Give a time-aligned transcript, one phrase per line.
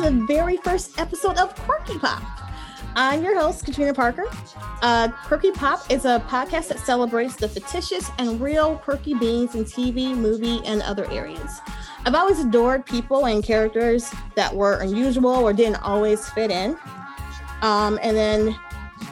[0.00, 2.22] the very first episode of Quirky Pop.
[2.96, 4.24] I'm your host, Katrina Parker.
[4.82, 9.64] Uh, Quirky Pop is a podcast that celebrates the fictitious and real quirky beings in
[9.64, 11.60] TV, movie, and other areas.
[12.04, 16.76] I've always adored people and characters that were unusual or didn't always fit in.
[17.62, 18.56] Um, and then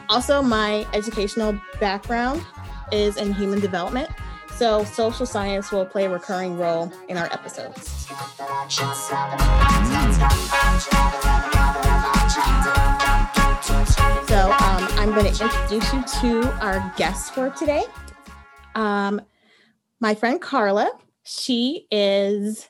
[0.08, 2.44] also, my educational background
[2.92, 4.10] is in human development.
[4.54, 8.06] So, social science will play a recurring role in our episodes.
[14.26, 17.84] So, um, I'm going to introduce you to our guest for today.
[18.74, 19.20] Um,
[20.00, 20.90] my friend Carla,
[21.24, 22.68] she is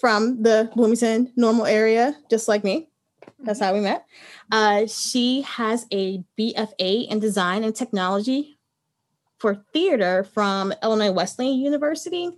[0.00, 2.88] from the Bloomington Normal area, just like me.
[3.38, 4.04] That's how we met.
[4.50, 8.58] Uh, she has a BFA in design and technology
[9.38, 12.30] for theater from Illinois Wesleyan University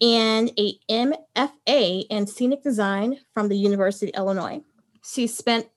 [0.00, 4.60] and a MFA in scenic design from the University of Illinois.
[5.04, 5.68] She spent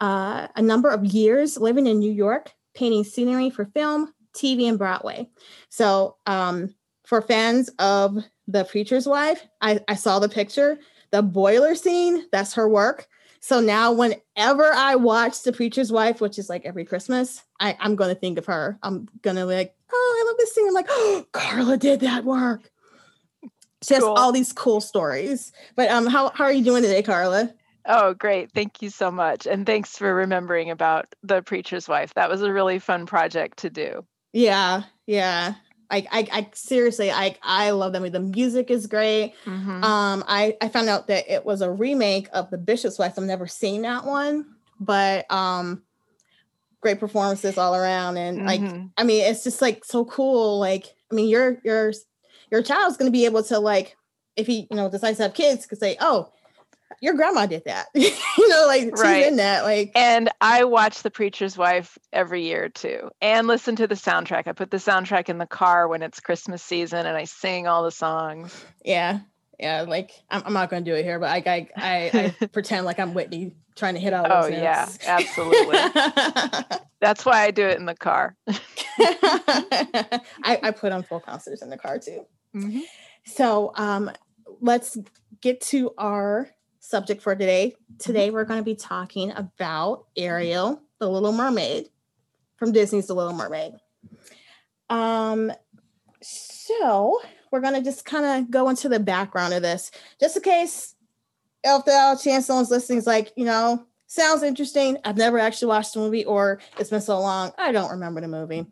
[0.00, 4.78] uh, a number of years living in New York, painting scenery for film, TV, and
[4.78, 5.28] Broadway.
[5.68, 10.78] So, um, for fans of The Preacher's Wife, I, I saw the picture.
[11.10, 13.06] The boiler scene, that's her work.
[13.42, 17.96] So now, whenever I watch The Preacher's Wife, which is like every Christmas, I, am
[17.96, 18.78] going to think of her.
[18.84, 20.68] I'm going to like, oh, I love this scene.
[20.68, 22.70] I'm like, oh, Carla did that work.
[23.82, 24.14] She has cool.
[24.14, 25.50] all these cool stories.
[25.74, 27.52] But um, how, how are you doing today, Carla?
[27.84, 28.52] Oh, great.
[28.52, 29.48] Thank you so much.
[29.48, 32.14] And thanks for remembering about The Preacher's Wife.
[32.14, 34.06] That was a really fun project to do.
[34.32, 35.54] Yeah, yeah.
[35.92, 38.10] I, I, I seriously, I, I love them.
[38.10, 39.34] The music is great.
[39.44, 39.84] Mm-hmm.
[39.84, 43.14] Um, I, I found out that it was a remake of The Bishop's Wife.
[43.18, 44.46] I've never seen that one,
[44.80, 45.82] but um,
[46.80, 48.16] great performances all around.
[48.16, 48.46] And mm-hmm.
[48.46, 50.58] like, I mean, it's just like so cool.
[50.58, 51.92] Like, I mean, your your
[52.50, 53.96] your child's going to be able to like,
[54.34, 56.32] if he you know decides to have kids, could say, oh,
[57.00, 57.86] your grandma did that.
[57.94, 59.26] you know, like she's right.
[59.26, 59.64] in that.
[59.64, 63.10] Like And I watch The Preacher's Wife every year too.
[63.20, 64.46] And listen to the soundtrack.
[64.46, 67.84] I put the soundtrack in the car when it's Christmas season and I sing all
[67.84, 68.64] the songs.
[68.84, 69.20] Yeah.
[69.58, 69.82] Yeah.
[69.82, 72.98] Like I'm, I'm not gonna do it here, but I I I, I pretend like
[72.98, 74.98] I'm Whitney trying to hit all those Oh notes.
[75.02, 75.78] yeah, absolutely.
[77.00, 78.36] That's why I do it in the car.
[78.98, 80.20] I,
[80.62, 82.26] I put on full concerts in the car too.
[82.54, 82.80] Mm-hmm.
[83.24, 84.10] So um
[84.60, 84.98] let's
[85.40, 86.48] get to our
[86.82, 87.74] subject for today.
[87.98, 91.88] Today, we're going to be talking about Ariel, the Little Mermaid,
[92.56, 93.74] from Disney's The Little Mermaid.
[94.90, 95.52] Um,
[96.20, 100.42] so we're going to just kind of go into the background of this, just in
[100.42, 100.96] case
[101.62, 104.98] if the chance someone's listening is like, you know, sounds interesting.
[105.04, 108.28] I've never actually watched the movie, or it's been so long, I don't remember the
[108.28, 108.66] movie.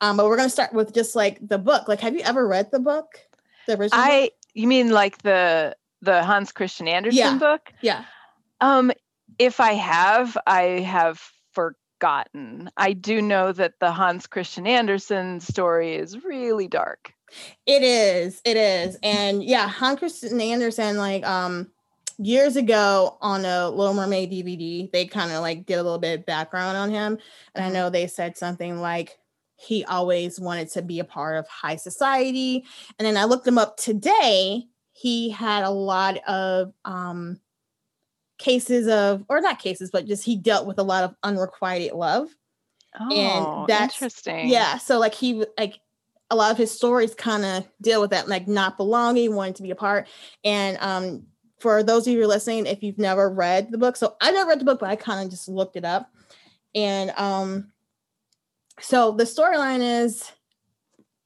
[0.00, 1.88] Um, but we're going to start with just like the book.
[1.88, 3.20] Like, have you ever read the book?
[3.66, 4.00] The original?
[4.02, 7.38] I, you mean like the the Hans Christian Andersen yeah.
[7.38, 7.72] book?
[7.80, 8.04] Yeah.
[8.60, 8.92] Um,
[9.38, 11.20] if I have, I have
[11.52, 12.70] forgotten.
[12.76, 17.14] I do know that the Hans Christian Andersen story is really dark.
[17.66, 18.40] It is.
[18.44, 18.98] It is.
[19.02, 21.70] And yeah, Hans Christian Andersen, like um
[22.18, 26.20] years ago on a Little Mermaid DVD, they kind of like did a little bit
[26.20, 27.18] of background on him.
[27.54, 27.74] And I mm-hmm.
[27.74, 29.18] know they said something like
[29.56, 32.64] he always wanted to be a part of high society.
[32.98, 34.66] And then I looked him up today
[35.00, 37.40] he had a lot of um,
[38.36, 42.28] cases of, or not cases, but just he dealt with a lot of unrequited love.
[43.00, 44.50] Oh, and that's interesting.
[44.50, 44.76] Yeah.
[44.76, 45.80] So like he like
[46.30, 49.62] a lot of his stories kind of deal with that, like not belonging, wanting to
[49.62, 50.06] be a part.
[50.44, 51.22] And um,
[51.60, 54.32] for those of you who are listening, if you've never read the book, so I
[54.32, 56.10] never read the book, but I kind of just looked it up.
[56.74, 57.72] And um,
[58.82, 60.30] so the storyline is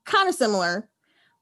[0.04, 0.88] kind of similar,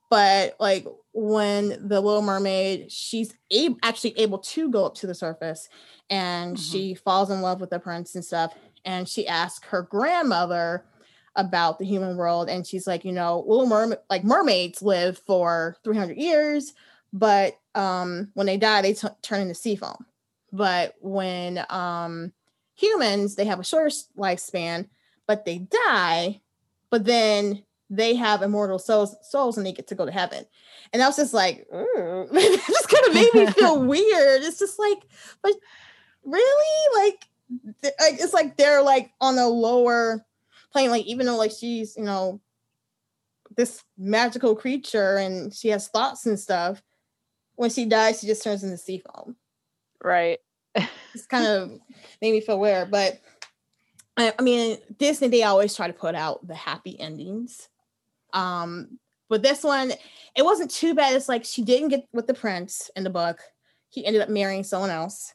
[0.08, 5.14] but like when the little mermaid she's able, actually able to go up to the
[5.14, 5.68] surface
[6.08, 6.62] and mm-hmm.
[6.62, 8.54] she falls in love with the prince and stuff
[8.84, 10.84] and she asks her grandmother
[11.36, 15.76] about the human world and she's like you know little mermaid like mermaids live for
[15.84, 16.74] 300 years
[17.12, 20.04] but um when they die they t- turn into sea foam
[20.52, 22.32] but when um
[22.74, 24.88] humans they have a shorter lifespan
[25.26, 26.40] but they die
[26.90, 27.62] but then
[27.94, 30.44] they have immortal souls souls and they get to go to heaven
[30.92, 32.28] and I was just like, mm.
[32.32, 34.42] it just kind of made me feel weird.
[34.42, 34.98] It's just like,
[35.42, 35.54] but
[36.24, 37.24] really, like,
[38.00, 40.24] like it's like they're like on a lower
[40.70, 40.90] plane.
[40.90, 42.40] Like even though like she's you know
[43.56, 46.82] this magical creature and she has thoughts and stuff,
[47.56, 49.36] when she dies, she just turns into sea foam.
[50.02, 50.38] Right.
[51.14, 51.70] it's kind of
[52.20, 53.20] made me feel weird, but
[54.16, 57.68] I, I mean, Disney they always try to put out the happy endings.
[58.32, 58.98] Um,
[59.28, 59.92] but this one,
[60.36, 61.14] it wasn't too bad.
[61.14, 63.40] It's like she didn't get with the prince in the book.
[63.88, 65.34] He ended up marrying someone else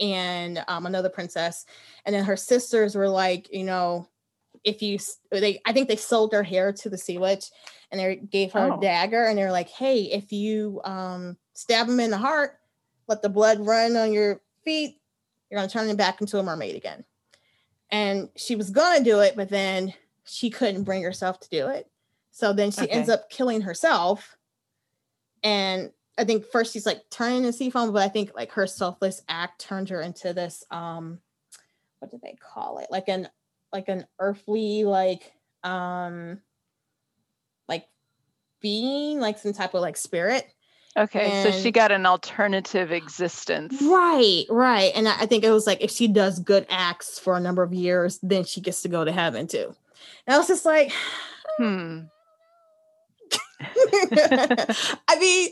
[0.00, 1.66] and um, another princess.
[2.04, 4.08] And then her sisters were like, you know,
[4.64, 4.98] if you
[5.30, 7.46] they I think they sold her hair to the sea witch
[7.90, 8.78] and they gave her oh.
[8.78, 12.58] a dagger and they're like, hey, if you um stab him in the heart,
[13.08, 15.00] let the blood run on your feet,
[15.50, 17.04] you're gonna turn him back into a mermaid again.
[17.90, 19.94] And she was gonna do it, but then
[20.24, 21.89] she couldn't bring herself to do it.
[22.30, 22.90] So then she okay.
[22.90, 24.36] ends up killing herself.
[25.42, 28.66] And I think first she's like turning into sea foam, but I think like her
[28.66, 31.18] selfless act turned her into this um
[31.98, 32.88] what do they call it?
[32.90, 33.28] Like an
[33.72, 35.32] like an earthly like
[35.62, 36.40] um
[37.68, 37.86] like
[38.60, 40.46] being like some type of like spirit
[40.96, 45.66] okay and, so she got an alternative existence right right and I, think it was
[45.66, 48.88] like if she does good acts for a number of years then she gets to
[48.88, 49.74] go to heaven too
[50.26, 50.92] and i was just like
[51.58, 52.00] hmm
[55.08, 55.50] i mean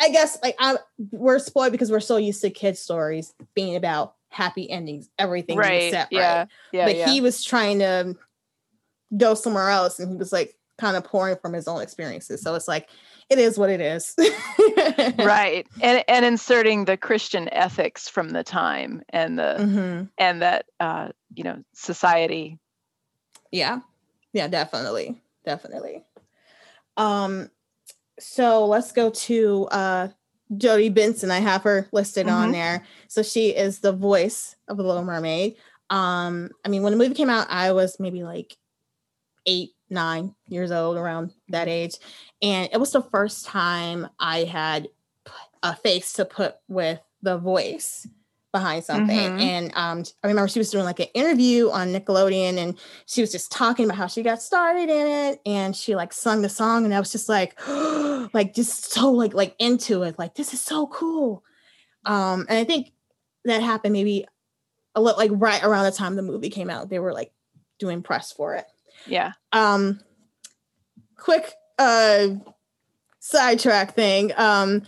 [0.00, 0.76] i guess like I,
[1.10, 5.92] we're spoiled because we're so used to kids stories being about happy endings, everything right.
[5.92, 6.38] set yeah.
[6.38, 6.48] right.
[6.72, 6.86] Yeah.
[6.86, 7.10] But yeah.
[7.10, 8.16] he was trying to
[9.16, 12.42] go somewhere else and he was like kind of pouring from his own experiences.
[12.42, 12.88] So it's like
[13.30, 14.14] it is what it is.
[15.18, 15.66] right.
[15.80, 20.04] And and inserting the Christian ethics from the time and the mm-hmm.
[20.18, 22.58] and that uh, you know, society.
[23.50, 23.80] Yeah.
[24.32, 25.20] Yeah, definitely.
[25.44, 26.04] Definitely.
[26.96, 27.50] Um
[28.18, 30.08] so let's go to uh
[30.56, 31.30] Jodi Benson.
[31.30, 32.36] I have her listed mm-hmm.
[32.36, 32.84] on there.
[33.08, 35.56] So she is the voice of the Little Mermaid.
[35.90, 38.56] Um, I mean, when the movie came out, I was maybe like
[39.46, 41.96] eight, nine years old, around that age.
[42.40, 44.88] And it was the first time I had
[45.62, 48.06] a face to put with the voice
[48.52, 49.16] behind something.
[49.16, 49.40] Mm-hmm.
[49.40, 53.32] And um, I remember she was doing like an interview on Nickelodeon and she was
[53.32, 55.40] just talking about how she got started in it.
[55.46, 57.58] And she like sung the song and I was just like,
[58.34, 60.18] like just so like like into it.
[60.18, 61.42] Like this is so cool.
[62.04, 62.92] Um, and I think
[63.44, 64.26] that happened maybe
[64.94, 66.90] a little like right around the time the movie came out.
[66.90, 67.32] They were like
[67.78, 68.66] doing press for it.
[69.06, 69.32] Yeah.
[69.52, 70.00] Um
[71.16, 72.28] quick uh
[73.18, 74.32] sidetrack thing.
[74.36, 74.82] Um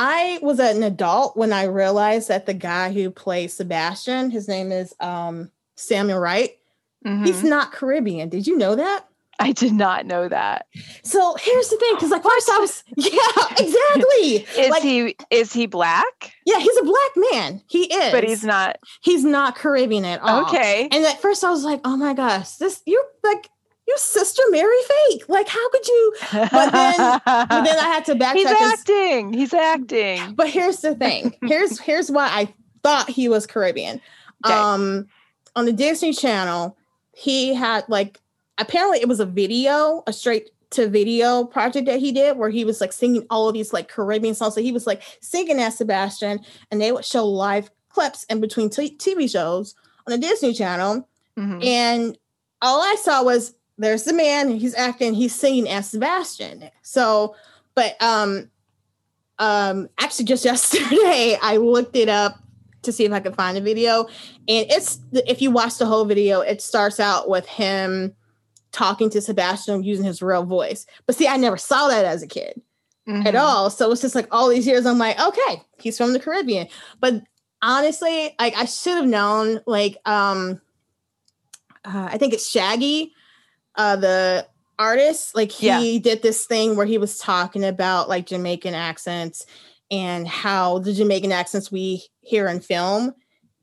[0.00, 4.70] I was an adult when I realized that the guy who plays Sebastian, his name
[4.70, 6.52] is um, Samuel Wright.
[7.04, 7.24] Mm-hmm.
[7.24, 8.28] He's not Caribbean.
[8.28, 9.06] Did you know that?
[9.40, 10.66] I did not know that.
[11.02, 14.62] So here's the thing, because like first I was, yeah, exactly.
[14.62, 16.32] is like, he is he black?
[16.44, 17.62] Yeah, he's a black man.
[17.68, 18.78] He is, but he's not.
[19.00, 20.46] He's not Caribbean at all.
[20.46, 20.88] Okay.
[20.90, 23.48] And at first I was like, oh my gosh, this you're like
[23.88, 24.76] your sister Mary
[25.08, 25.24] fake.
[25.28, 26.14] Like, how could you?
[26.32, 28.34] But then, but then I had to backtrack.
[28.34, 29.32] He's acting.
[29.32, 30.34] He's acting.
[30.36, 31.34] But here's the thing.
[31.42, 34.00] Here's here's why I thought he was Caribbean.
[34.44, 34.54] Okay.
[34.54, 35.08] Um,
[35.56, 36.76] on the Disney Channel,
[37.14, 38.20] he had like
[38.58, 42.64] apparently it was a video, a straight to video project that he did where he
[42.64, 44.54] was like singing all of these like Caribbean songs.
[44.54, 46.40] So he was like singing as Sebastian,
[46.70, 49.74] and they would show live clips in between t- TV shows
[50.06, 51.08] on the Disney Channel.
[51.38, 51.62] Mm-hmm.
[51.62, 52.18] And
[52.60, 56.70] all I saw was there's the man he's acting he's singing as sebastian.
[56.82, 57.34] So
[57.74, 58.50] but um
[59.38, 62.38] um actually just yesterday i looked it up
[62.82, 64.04] to see if i could find a video.
[64.48, 68.14] And it's if you watch the whole video it starts out with him
[68.72, 70.86] talking to sebastian using his real voice.
[71.06, 72.60] But see i never saw that as a kid
[73.08, 73.26] mm-hmm.
[73.26, 73.70] at all.
[73.70, 76.68] So it's just like all these years i'm like okay he's from the caribbean.
[77.00, 77.22] But
[77.62, 80.60] honestly like i should have known like um
[81.84, 83.12] uh, i think it's shaggy
[83.78, 84.46] uh, the
[84.78, 86.00] artist, like he yeah.
[86.02, 89.46] did this thing where he was talking about like Jamaican accents
[89.90, 93.14] and how the Jamaican accents we hear in film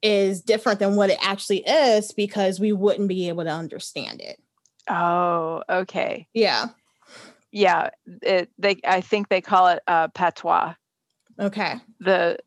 [0.02, 4.40] is different than what it actually is because we wouldn't be able to understand it.
[4.90, 6.28] Oh, okay.
[6.34, 6.68] Yeah.
[7.52, 7.92] Yeah,
[8.22, 10.74] it, they I think they call it uh, patois.
[11.40, 11.76] Okay.
[12.00, 12.38] The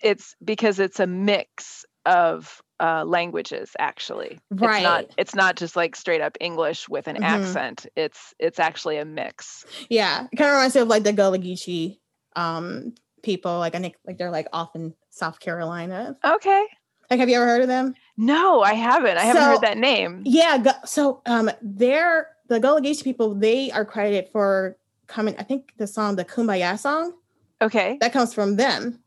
[0.00, 4.38] it's because it's a mix of uh, languages actually.
[4.50, 7.24] Right it's not it's not just like straight up english with an mm-hmm.
[7.24, 7.86] accent.
[7.96, 9.64] It's it's actually a mix.
[9.88, 11.98] Yeah it kind of reminds me of like the gullah geechee
[12.36, 13.58] um people.
[13.58, 16.16] Like i think like they're like off in south carolina.
[16.24, 16.66] Okay.
[17.10, 17.94] Like have you ever heard of them?
[18.16, 19.18] No i haven't.
[19.18, 20.22] I haven't heard that name.
[20.24, 25.72] yeah so um they're the gullah geechee people they are credited for coming i think
[25.78, 27.14] the song the kumbaya song.
[27.60, 27.98] Okay.
[28.00, 29.00] That comes from them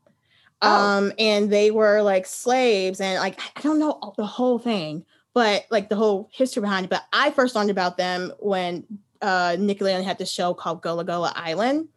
[0.62, 0.70] Oh.
[0.70, 5.04] Um, and they were like slaves, and like I don't know the whole thing,
[5.34, 6.90] but like the whole history behind it.
[6.90, 8.86] But I first learned about them when
[9.20, 11.88] uh Nickelodeon had this show called Gullah Gullah Island.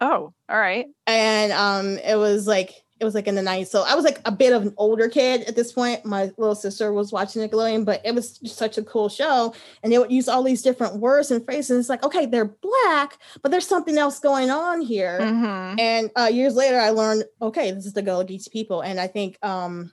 [0.00, 0.86] Oh, all right.
[1.06, 3.66] And um, it was like it was like in the 90s.
[3.66, 6.04] So I was like a bit of an older kid at this point.
[6.04, 9.52] My little sister was watching Nickelodeon, but it was just such a cool show.
[9.82, 11.80] And they would use all these different words and phrases.
[11.80, 15.18] It's like, okay, they're black, but there's something else going on here.
[15.20, 15.80] Mm-hmm.
[15.80, 18.82] And uh, years later, I learned, okay, this is the Gullah Geechee people.
[18.82, 19.92] And I think um,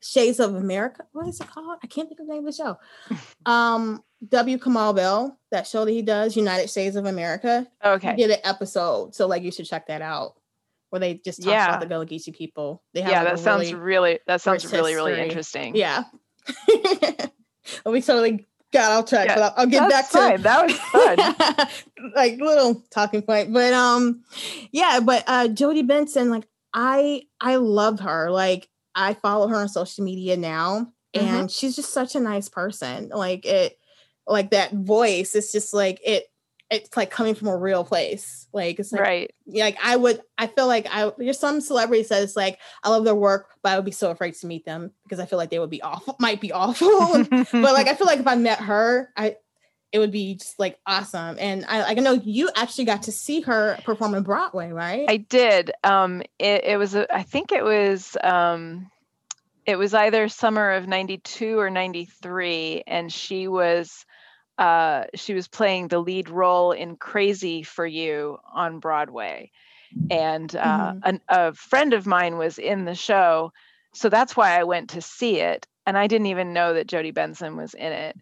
[0.00, 1.80] Shades of America, what is it called?
[1.82, 2.78] I can't think of the name of the show.
[3.44, 4.56] Um, W.
[4.56, 7.66] Kamau Bell, that show that he does, United Shades of America.
[7.84, 8.10] Okay.
[8.10, 9.16] He did an episode.
[9.16, 10.36] So like you should check that out
[10.92, 11.68] where they just talk yeah.
[11.68, 12.82] about the Gullah people.
[12.92, 15.74] They have yeah, like that sounds really, really that sounds really really interesting.
[15.74, 16.04] Yeah,
[17.86, 20.36] we totally got off track, yeah, but I'll, I'll get back fine.
[20.36, 22.12] to that was fun.
[22.14, 24.22] like little talking point, but um,
[24.70, 28.30] yeah, but uh, Jodi Benson, like I I love her.
[28.30, 31.26] Like I follow her on social media now, mm-hmm.
[31.26, 33.08] and she's just such a nice person.
[33.08, 33.78] Like it,
[34.26, 35.34] like that voice.
[35.34, 36.24] It's just like it
[36.72, 38.48] it's like coming from a real place.
[38.52, 39.34] Like it's like, right.
[39.46, 43.04] Like I would, I feel like I there's some celebrities that it's like I love
[43.04, 45.50] their work, but I would be so afraid to meet them because I feel like
[45.50, 47.24] they would be awful, might be awful.
[47.30, 49.36] but like I feel like if I met her, I
[49.92, 51.36] it would be just like awesome.
[51.38, 55.04] And I like I know you actually got to see her perform in Broadway, right?
[55.08, 55.70] I did.
[55.84, 58.90] Um, it, it was a, I think it was um,
[59.66, 64.06] it was either summer of '92 or '93, and she was
[64.58, 69.50] uh, she was playing the lead role in Crazy for You on Broadway.
[70.10, 70.98] And uh, mm-hmm.
[71.04, 73.52] an, a friend of mine was in the show.
[73.94, 75.66] So that's why I went to see it.
[75.86, 78.16] And I didn't even know that Jodi Benson was in it.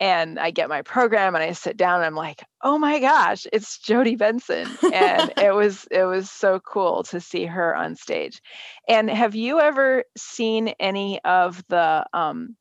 [0.00, 3.48] And I get my program and I sit down and I'm like, oh my gosh,
[3.52, 4.68] it's Jodi Benson.
[4.92, 8.40] And it was it was so cool to see her on stage.
[8.88, 12.56] And have you ever seen any of the um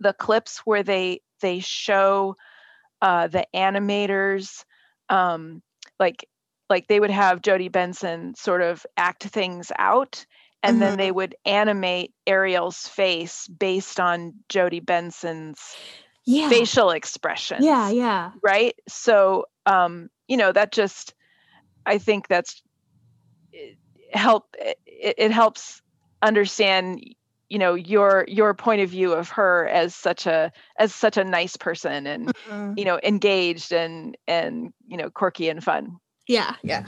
[0.00, 2.36] the clips where they they show
[3.02, 4.64] uh, the animators
[5.10, 5.62] um,
[6.00, 6.26] like
[6.70, 10.24] like they would have Jodi Benson sort of act things out
[10.62, 10.80] and mm-hmm.
[10.80, 15.60] then they would animate Ariel's face based on Jodi Benson's
[16.24, 16.48] yeah.
[16.48, 17.62] facial expression.
[17.62, 18.30] Yeah, yeah.
[18.42, 18.74] Right?
[18.88, 21.14] So um, you know, that just
[21.84, 22.62] I think that's
[24.12, 25.82] help it, it helps
[26.22, 27.02] understand
[27.52, 31.24] you know your your point of view of her as such a as such a
[31.24, 32.72] nice person and mm-hmm.
[32.78, 35.98] you know engaged and and you know quirky and fun.
[36.26, 36.86] Yeah yeah.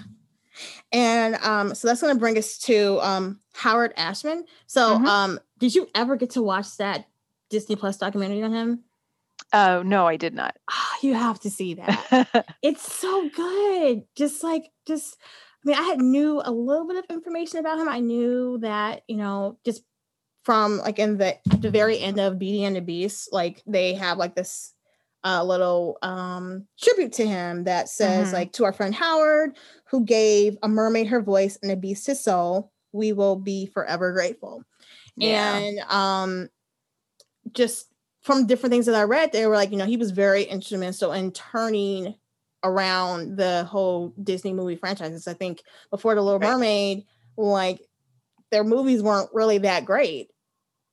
[0.90, 4.46] And um so that's going to bring us to um howard ashman.
[4.66, 5.06] So mm-hmm.
[5.06, 7.08] um did you ever get to watch that
[7.50, 8.84] disney plus documentary on him?
[9.52, 10.56] Oh no i did not.
[10.70, 12.46] Oh, you have to see that.
[12.62, 14.04] It's so good.
[14.16, 17.88] Just like just I mean, I had knew a little bit of information about him.
[17.88, 19.82] I knew that, you know, just
[20.44, 24.18] from like in the the very end of Beauty and the Beast, like they have
[24.18, 24.74] like this
[25.24, 28.34] uh, little um, tribute to him that says mm-hmm.
[28.34, 32.22] like to our friend Howard, who gave a mermaid her voice and a beast his
[32.22, 32.70] soul.
[32.92, 34.62] We will be forever grateful.
[35.16, 35.56] Yeah.
[35.56, 36.48] And um,
[37.52, 37.88] just
[38.20, 41.12] from different things that I read, they were like, you know, he was very instrumental
[41.12, 42.14] in turning
[42.62, 45.26] around the whole Disney movie franchises.
[45.26, 46.52] I think before The Little right.
[46.52, 47.04] Mermaid,
[47.36, 47.80] like
[48.50, 50.30] their movies weren't really that great.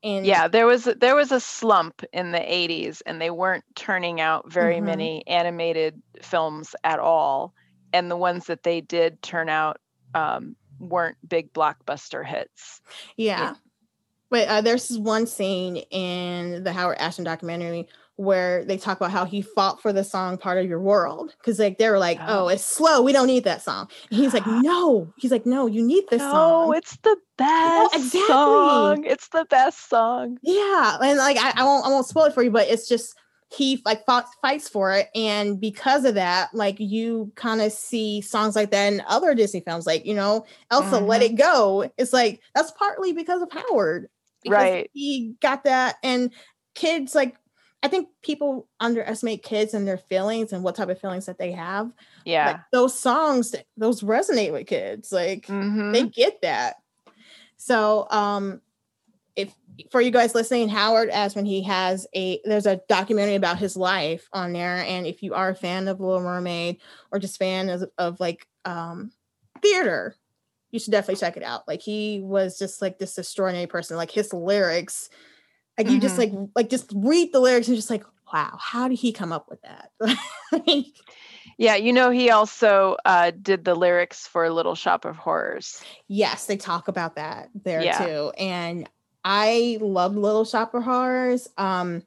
[0.03, 4.19] And yeah, there was there was a slump in the 80s and they weren't turning
[4.19, 4.85] out very mm-hmm.
[4.85, 7.53] many animated films at all.
[7.93, 9.79] And the ones that they did turn out
[10.15, 12.81] um, weren't big blockbuster hits.
[13.15, 13.55] Yeah.
[14.29, 19.25] But uh, there's one scene in the Howard Ashman documentary where they talk about how
[19.25, 22.45] he fought for the song part of your world because like they were like oh.
[22.45, 22.47] oh.
[22.49, 25.83] it's slow we don't need that song and he's like no he's like no you
[25.83, 28.21] need this no, song it's the best exactly.
[28.27, 32.33] song it's the best song yeah and like I, I won't i won't spoil it
[32.33, 33.15] for you but it's just
[33.53, 38.21] he like fought, fights for it and because of that like you kind of see
[38.21, 41.05] songs like that in other disney films like you know elsa mm-hmm.
[41.05, 44.07] let it go it's like that's partly because of howard
[44.47, 46.31] right he got that and
[46.75, 47.35] kids like
[47.83, 51.51] I think people underestimate kids and their feelings and what type of feelings that they
[51.51, 51.91] have.
[52.25, 52.47] Yeah.
[52.47, 55.11] Like those songs, those resonate with kids.
[55.11, 55.91] Like mm-hmm.
[55.91, 56.75] they get that.
[57.57, 58.61] So um
[59.35, 59.53] if
[59.89, 64.29] for you guys listening, Howard Ashman he has a there's a documentary about his life
[64.31, 64.77] on there.
[64.77, 66.77] And if you are a fan of Little Mermaid
[67.11, 69.11] or just fan of, of like um
[69.61, 70.15] theater,
[70.69, 71.67] you should definitely check it out.
[71.67, 73.97] Like he was just like this extraordinary person.
[73.97, 75.09] Like his lyrics
[75.77, 76.01] like you mm-hmm.
[76.01, 79.31] just like like just read the lyrics and just like, wow, how did he come
[79.31, 79.91] up with that?
[81.57, 85.83] yeah, you know, he also uh, did the lyrics for Little Shop of Horrors.
[86.07, 88.05] Yes, they talk about that there yeah.
[88.05, 88.31] too.
[88.37, 88.89] And
[89.23, 91.47] I love Little Shop of Horrors.
[91.57, 92.03] Um,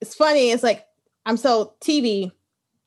[0.00, 0.86] it's funny, it's like
[1.24, 2.30] I'm so TV,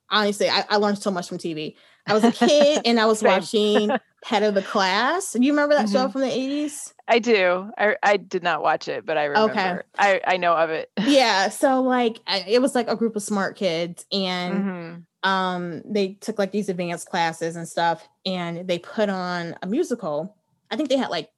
[0.10, 1.76] honestly, I, I learned so much from TV.
[2.10, 3.90] I was a kid and I was watching
[4.24, 5.34] Head of the Class.
[5.34, 6.12] Do you remember that show Mhm.
[6.12, 6.94] from the 80s?
[7.08, 7.72] I do.
[7.78, 9.52] I I did not watch it, but I remember.
[9.52, 9.80] Okay.
[9.98, 10.92] I I know of it.
[11.06, 11.50] Yeah.
[11.62, 15.04] So like I, it was like a group of smart kids and Mhm.
[15.30, 20.36] um they took like these advanced classes and stuff and they put on a musical.
[20.72, 21.30] I think they had like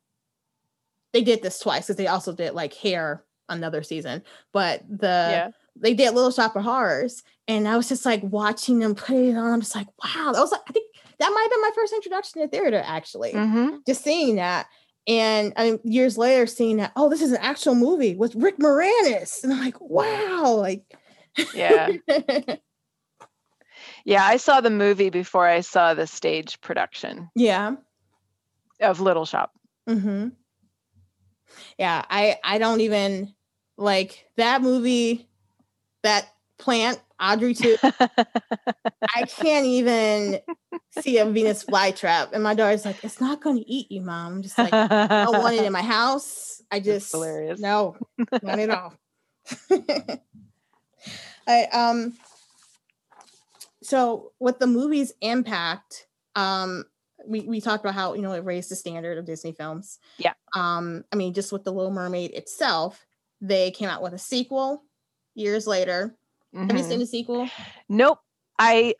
[1.14, 4.24] they did this twice because they also did like hair another season.
[4.54, 5.50] But the yeah.
[5.82, 9.36] They did Little Shop of Horrors, and I was just like watching them put it
[9.36, 9.54] on.
[9.54, 10.86] I'm just like, wow, that was like I think
[11.20, 13.32] that might have been my first introduction to theater, actually.
[13.32, 14.68] hmm Just seeing that,
[15.08, 18.58] and I mean, years later, seeing that, oh, this is an actual movie with Rick
[18.60, 20.84] Moranis, and I'm like, wow, like,
[21.54, 21.90] Yeah.
[24.06, 24.24] Yeah.
[24.26, 27.76] I saw the movie before I saw the stage production yeah,
[28.80, 29.52] of Little Shop.
[29.88, 30.30] hmm
[31.78, 32.04] yeah.
[32.10, 33.34] I I don't even
[33.78, 35.28] like that movie,
[36.04, 36.28] that
[36.58, 37.78] plant Audrey too.
[37.84, 40.40] I can't even
[41.00, 42.34] see a Venus flytrap.
[42.34, 44.36] And my daughter's like, it's not going to eat you, mom.
[44.36, 46.62] I'm just like, I don't want it in my house.
[46.72, 47.60] I just, hilarious.
[47.60, 47.98] no,
[48.42, 48.94] not at all.
[51.48, 52.14] I, um,
[53.84, 56.86] so with the movie's impact, um,
[57.28, 60.00] we, we talked about how, you know, it raised the standard of Disney films.
[60.18, 60.34] Yeah.
[60.56, 63.06] Um, I mean, just with The Little Mermaid itself,
[63.42, 64.84] they came out with a sequel
[65.36, 66.16] years later.
[66.54, 67.50] Have you seen the sequel?
[67.90, 68.20] Nope.
[68.60, 68.94] I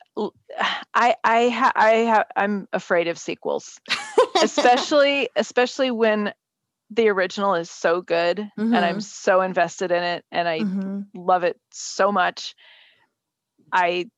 [0.94, 3.80] I I ha, I ha, I'm afraid of sequels,
[4.42, 6.34] especially especially when
[6.90, 9.04] the original is so good and I'm Mhm.
[9.04, 11.06] so invested in it and I Mhm.
[11.14, 12.56] love it so much.
[13.72, 14.10] I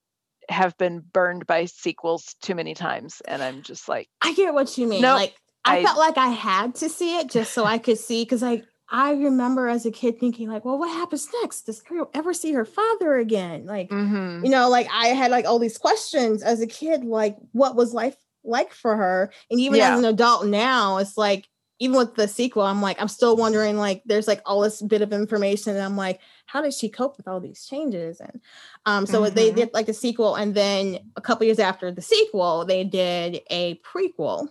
[0.50, 4.78] have been burned by sequels too many times and I'm just like I get what
[4.78, 5.02] you mean.
[5.02, 7.98] Nope, like I, I- felt like I had to see it just so I could
[7.98, 11.64] see because like I remember as a kid thinking like, well, what happens next?
[11.64, 13.66] Does Ariel ever see her father again?
[13.66, 14.46] Like, mhm.
[14.46, 17.94] you know, like I had like all these questions as a kid, like what was
[17.94, 19.34] life like for her?
[19.50, 19.94] And even Yeah.
[19.94, 23.78] as an adult now, it's like even with the sequel, I'm like, I'm still wondering,
[23.78, 27.18] like, there's like all this bit of information, and I'm like, how did she cope
[27.18, 28.22] with all these changes?
[28.22, 28.42] And
[28.86, 29.56] um, so they Mhm.
[29.56, 33.76] did like the sequel, and then a couple years after the sequel, they did a
[33.80, 34.50] prequel,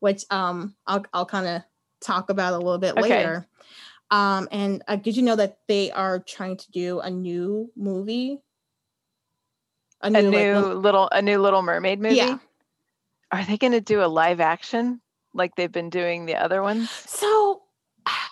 [0.00, 1.62] which um I'll I'll kind of
[2.02, 3.08] talk about a little bit Okay.
[3.08, 3.46] later.
[4.10, 8.38] Um, and uh, did you know that they are trying to do a new movie?
[10.04, 12.16] a like, new little- little a new Little Mermaid movie.
[12.16, 12.38] Yeah.
[13.30, 15.00] Are they going to do a live action
[15.32, 16.90] like they've been doing the other ones?
[16.90, 17.62] So
[18.06, 18.28] I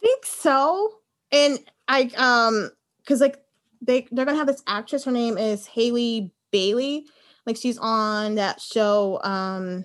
[0.00, 0.96] think so.
[1.32, 3.38] And I um because like
[3.80, 7.06] they they're gonna have this actress, her name is Halle Bailey.
[7.46, 9.84] Like she's on that show, um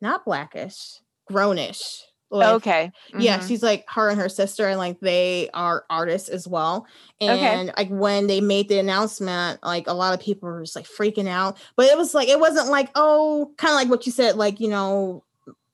[0.00, 2.00] not blackish, grownish.
[2.30, 2.92] with- okay.
[3.18, 3.48] Yeah, mhm.
[3.48, 6.86] she's like her and her sister, and like they are artists as well.
[7.22, 7.38] Okay.
[7.40, 10.86] And like when they made the announcement, like a lot of people were just like
[10.86, 11.56] freaking out.
[11.76, 14.60] But it was like it wasn't like oh, kind of like what you said, like
[14.60, 15.24] you know,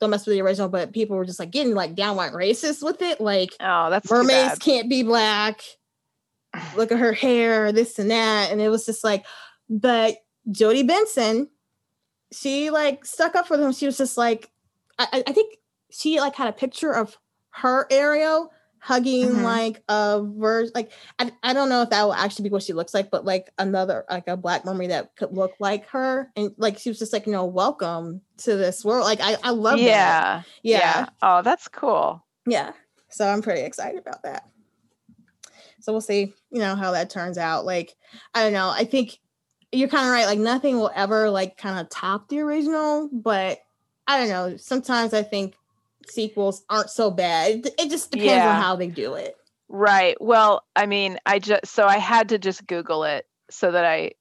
[0.00, 0.68] don't mess with the original.
[0.68, 4.58] But people were just like getting like downright racist with it, like Oh, that's mermaids
[4.60, 5.60] can't be black.
[6.76, 9.26] Look at her hair, this and that, and it was just like,
[9.68, 10.18] but
[10.52, 11.48] Jodi Benson,
[12.32, 13.72] she like stuck up for them.
[13.72, 14.50] She was just like,
[14.98, 15.56] I, I- think
[15.90, 17.16] she like had a picture of
[17.50, 19.42] her Ariel hugging Mhm.
[19.42, 20.72] like a version.
[20.74, 23.24] Like I, I don't know if that will actually be what she looks like, but
[23.24, 26.98] like another like a black mermaid that could look like her, and like she was
[26.98, 29.04] just like, you know, welcome to this world.
[29.04, 29.84] Like I, I love that.
[29.84, 31.06] Yeah, yeah.
[31.22, 32.24] Oh, that's cool.
[32.46, 32.72] Yeah.
[33.08, 34.48] So I'm pretty excited about that.
[35.80, 37.64] So we'll see, you know, how that turns out.
[37.64, 37.94] Like,
[38.34, 38.70] I don't know.
[38.70, 39.18] I think
[39.70, 40.26] you're kind of right.
[40.26, 43.58] Like, nothing will ever like kind of top the original, but
[44.06, 44.56] I don't know.
[44.56, 45.54] Sometimes I think
[46.08, 47.66] sequels aren't so bad.
[47.78, 48.50] It, just depends Yeah.
[48.56, 49.36] on how they do it.
[49.68, 50.20] Right.
[50.20, 54.12] Well, I mean, I just so I had to just Google it so that I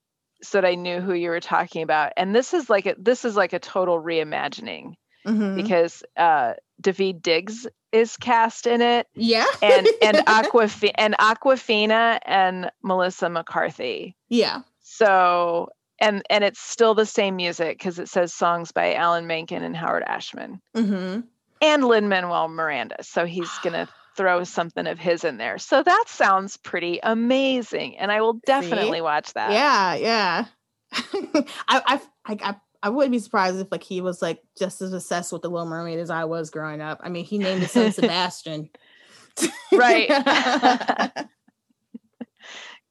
[0.41, 2.13] so that I knew who you were talking about.
[2.17, 4.95] And this is like a this is like a total reimagining
[5.27, 5.55] Mhm.
[5.55, 9.45] because uh Daveed Diggs is cast in it yeah.
[9.61, 14.15] and and Awkwafina and Awkwafina and Melissa McCarthy.
[14.29, 14.61] yeah.
[14.81, 15.69] So
[16.03, 19.75] and and it's still the same music because it says songs by Alan Menken and
[19.75, 21.21] Howard Ashman hmm
[21.61, 22.97] and Lin Manuel Miranda.
[23.01, 23.87] So he's gonna
[24.17, 25.57] throw something of his in there.
[25.57, 29.51] So that sounds pretty amazing, and I will definitely watch that.
[29.51, 29.95] Yeah.
[29.95, 30.45] Yeah.
[31.67, 34.93] I, I, I, I, I wouldn't be surprised if like he was like just as
[34.93, 36.99] obsessed with the Little Mermaid as I was growing up.
[37.01, 38.69] I mean, he named his son Sebastian.
[39.71, 40.11] Right.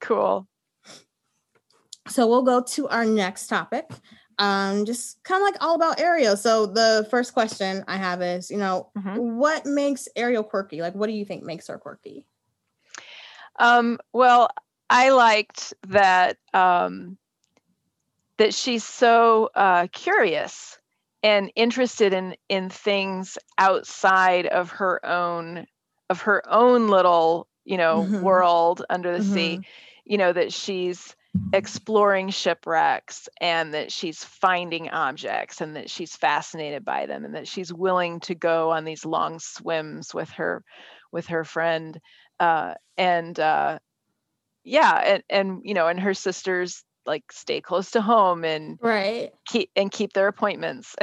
[0.01, 0.49] Cool.
[2.09, 3.89] So we'll go to our next topic.
[4.39, 6.37] Um, just kind of like all about Ariel.
[6.37, 9.17] So the first question I have is, you know, Mhm.
[9.19, 10.81] what makes Ariel quirky?
[10.81, 12.27] Like, what do you think makes her quirky?
[13.59, 14.49] Um, well,
[14.91, 17.19] I liked that um,
[18.39, 20.79] that she's so uh, curious
[21.23, 25.67] and interested in in things outside of her own
[26.11, 28.23] of her own little you know Mhm.
[28.23, 29.65] world under the sea Mhm.
[30.05, 31.15] you know that she's
[31.53, 37.47] exploring shipwrecks and that she's finding objects and that she's fascinated by them and that
[37.47, 40.65] she's willing to go on these long swims with her
[41.11, 42.01] with her friend
[42.41, 43.79] uh and uh
[44.65, 49.33] yeah and and you know and her sisters like stay close to home and Right.
[49.47, 50.97] keep and keep their appointments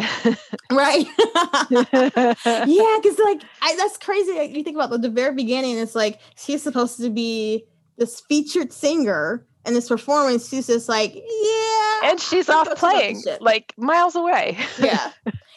[0.71, 1.05] Right.
[1.69, 4.31] yeah, because like I, that's crazy.
[4.55, 7.65] You think about the, the very beginning, it's like she's supposed to be
[7.97, 12.83] this featured singer, and this performance, she's just like, yeah, and she's off gonna check
[12.83, 15.11] out this playing like miles away yeah.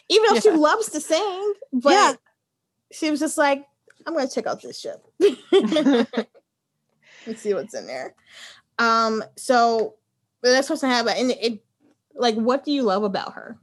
[0.09, 2.13] Even though she loves to sing, but Yeah.
[2.91, 3.65] she was just like,
[4.05, 5.03] I'm gonna check out this ship.
[7.25, 8.13] Let's see what's in there.
[8.79, 9.95] Um, so
[10.41, 11.63] the next question I have, and it,
[12.13, 13.57] like, what do you love about her?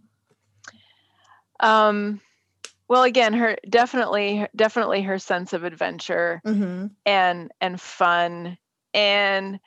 [1.62, 2.22] um
[2.88, 6.86] well again her definitely definitely her sense of adventure Mm-hmm.
[7.04, 8.56] and and fun
[8.94, 9.60] and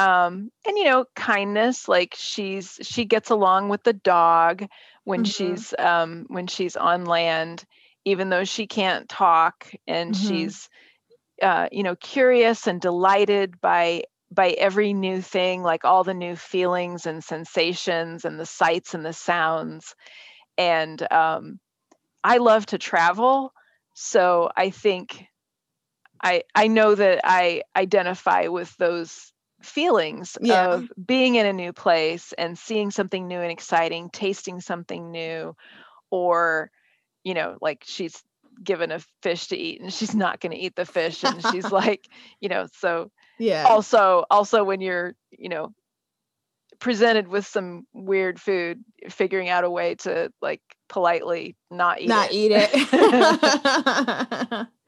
[0.00, 4.66] um and you know kindness like she's she gets along with the dog
[5.04, 5.24] when Mhm.
[5.24, 7.64] she's um when she's on land
[8.06, 10.16] even though she can't talk and Mhm.
[10.16, 10.68] she's
[11.42, 16.36] uh you know curious and delighted by by every new thing like all the new
[16.36, 19.94] feelings and sensations and the sights and the sounds
[20.58, 21.60] and um
[22.24, 23.52] i love to travel
[23.94, 25.26] so i think
[26.22, 30.74] I I know that I identify with those feelings Yeah.
[30.74, 35.54] of being in a new place and seeing something new and exciting, tasting something new,
[36.10, 36.70] or
[37.24, 38.22] you know, like she's
[38.62, 41.70] given a fish to eat and she's not going to eat the fish and she's
[41.72, 42.08] like,
[42.40, 43.66] you know, so Yeah.
[43.68, 45.72] also also when you're, you know,
[46.78, 52.30] presented with some weird food, figuring out a way to like politely not eat not
[52.30, 52.34] it.
[52.34, 54.66] eat it.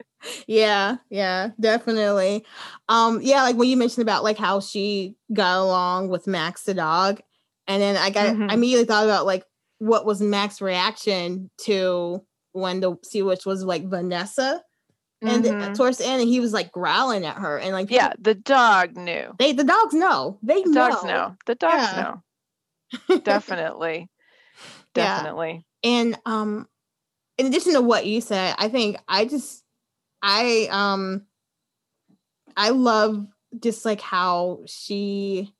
[0.47, 2.45] yeah, yeah, definitely.
[2.89, 6.73] Um, yeah, like when you mentioned about like how she got along with Max the
[6.73, 7.21] dog,
[7.67, 8.53] and then I got I Mhm.
[8.53, 9.43] immediately thought about like
[9.79, 14.61] what was Max's reaction to when the sea witch was like Vanessa
[15.21, 15.75] and Mhm.
[15.75, 18.95] towards the end and he was like growling at her and like yeah, the dog
[18.97, 19.33] knew.
[19.39, 20.89] they the dogs know they The know.
[20.89, 21.35] dogs know.
[21.45, 22.15] The dogs Yeah.
[23.09, 23.17] know.
[23.23, 24.09] Definitely.
[24.95, 25.15] Yeah.
[25.15, 25.65] Definitely.
[25.83, 26.67] and um
[27.37, 29.62] in addition to what you said i think i just
[30.23, 31.25] i um
[32.57, 33.27] i love
[33.59, 35.53] just like how she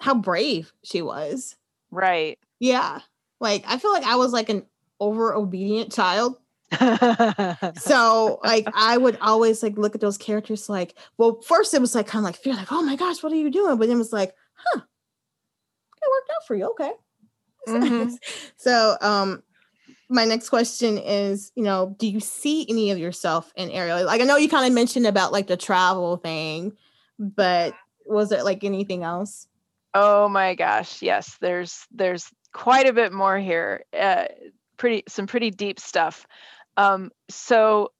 [0.00, 1.56] how brave she was.
[1.90, 2.38] Right.
[2.58, 3.00] yeah.
[3.40, 4.64] Like i feel like i was like an
[5.00, 6.36] over obedient child.
[7.78, 11.94] So like i would always like look at those characters like well first it was
[11.94, 13.76] like kind of like fear like oh my gosh what are you doing?
[13.76, 14.80] But then it was like huh.
[16.02, 16.70] It worked out for you.
[16.70, 16.92] Okay.
[17.68, 18.18] Mhm.
[18.56, 19.42] so um
[20.12, 24.20] my next question is you know do you see any of yourself in ariel like
[24.20, 26.72] i know you kind of mentioned about like the travel thing
[27.18, 27.74] but
[28.06, 29.48] was it like anything else
[29.94, 31.02] oh my gosh.
[31.02, 33.84] Yes, there's there's quite a bit more here.
[33.98, 34.26] Uh,
[34.76, 36.26] pretty some pretty deep stuff.
[36.76, 37.92] Um, so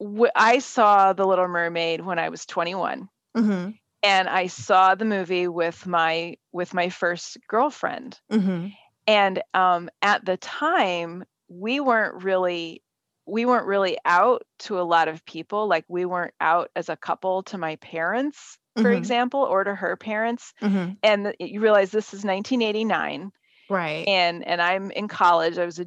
[0.00, 3.08] w- I saw The Little Mermaid when I was 21.
[3.36, 3.70] mm-hmm
[4.04, 8.20] and I saw the movie with my with my first girlfriend.
[8.30, 8.68] mm-hmm
[9.08, 12.82] and um, at the time we weren't really
[13.26, 16.96] we weren't really out to a lot of people like we weren't out as a
[16.96, 18.96] couple to my parents for Mhm.
[18.96, 20.54] example or to her parents.
[20.62, 20.92] Mm-hmm.
[21.02, 23.32] And you realize this is 1989
[23.68, 24.06] right.
[24.08, 25.58] and and i'm in college.
[25.58, 25.86] I was a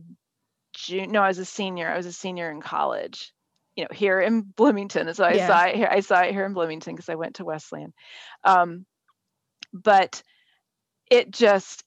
[0.74, 1.88] junior no i was a senior.
[1.90, 3.32] I was a senior in college
[3.76, 5.14] you know here in bloomington.
[5.14, 5.48] So i Yeah.
[5.48, 7.94] saw it here i saw it here in bloomington because i went to wesleyan
[8.44, 8.86] um,
[9.74, 10.22] but
[11.10, 11.84] it just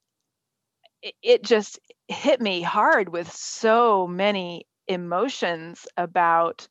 [1.23, 6.69] it- just hit me hard with so many emotions about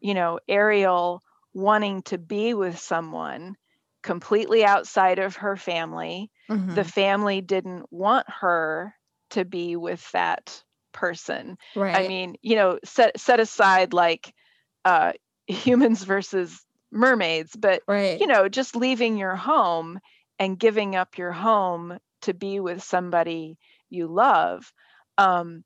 [0.00, 1.20] you know ariel
[1.52, 3.56] wanting to be with someone
[4.02, 6.30] completely outside of her family.
[6.48, 6.74] Mhm.
[6.74, 8.94] the family didn't want her
[9.30, 11.58] to be with that person.
[11.76, 11.96] Right.
[11.96, 14.32] i mean you know set set aside like
[14.84, 15.12] uh
[15.46, 18.20] humans versus mermaids but right.
[18.20, 20.00] you know just leaving your home
[20.38, 24.72] and giving up your home to be with somebody you love
[25.18, 25.64] um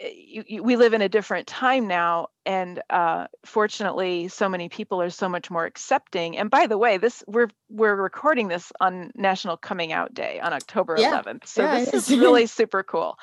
[0.00, 4.68] eh, you, you, we live in a different time now and uh, fortunately so many
[4.68, 8.72] people are so much more accepting and by the way this we're we're recording this
[8.80, 11.20] on national coming out day on october Yeah.
[11.22, 13.16] 11th so Yeah, this is really super cool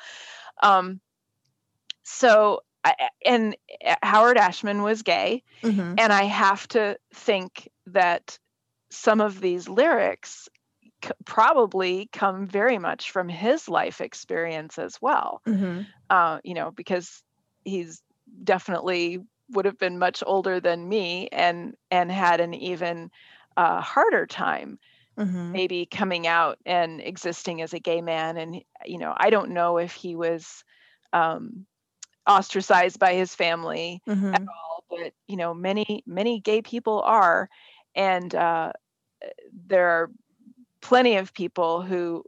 [0.62, 1.00] um
[2.04, 5.94] so I, and eh, howard ashman was gay Mhm.
[5.98, 8.38] and I have to think that
[8.90, 10.48] some of these lyrics
[11.04, 15.42] c- probably come very much from his life experience as well.
[15.46, 15.92] Mhm.
[16.10, 17.22] Uh, you know, because
[17.64, 18.02] he's
[18.44, 23.10] definitely would have been much older than me and and had an even
[23.56, 24.78] uh, harder time
[25.16, 25.52] Mhm.
[25.52, 29.78] maybe coming out and existing as a gay man and you know i don't know
[29.78, 30.64] if he was
[31.12, 31.66] um,
[32.28, 34.34] ostracized by his family Mhm.
[34.34, 37.48] at all but you know many many gay people are
[37.94, 38.72] and uh,
[39.52, 40.10] there are
[40.82, 42.24] plenty of people who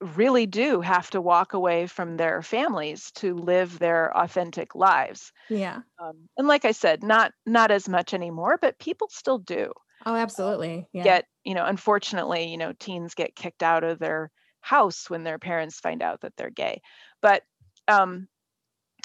[0.00, 5.82] really do have to walk away from their families to live their authentic lives Yeah.
[6.00, 9.72] um, and like i said not not as much anymore but people still do
[10.06, 10.88] Oh, absolutely.
[10.92, 11.02] Yeah.
[11.02, 15.38] get you know unfortunately you know teens get kicked out of their house when their
[15.38, 16.82] parents find out that they're gay
[17.22, 17.42] but
[17.88, 18.28] um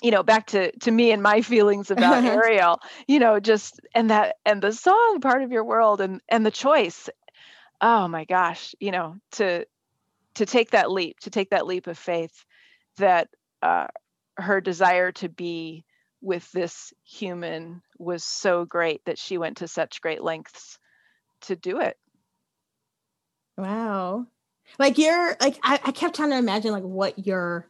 [0.04, 4.10] you know back to to me and my feelings about ariel you know just and
[4.10, 7.10] that and the song part of your world and and the choice
[7.82, 9.66] oh my gosh you know to
[10.36, 12.46] to take that leap to take that leap of faith
[12.98, 13.30] that
[13.62, 13.88] uh
[14.38, 15.86] her desire to be
[16.22, 20.80] with this human was so great that she went to such great lengths
[21.42, 21.98] to do it
[23.58, 24.28] Wow.
[24.80, 27.68] Like you're like I, I kept trying to imagine like what your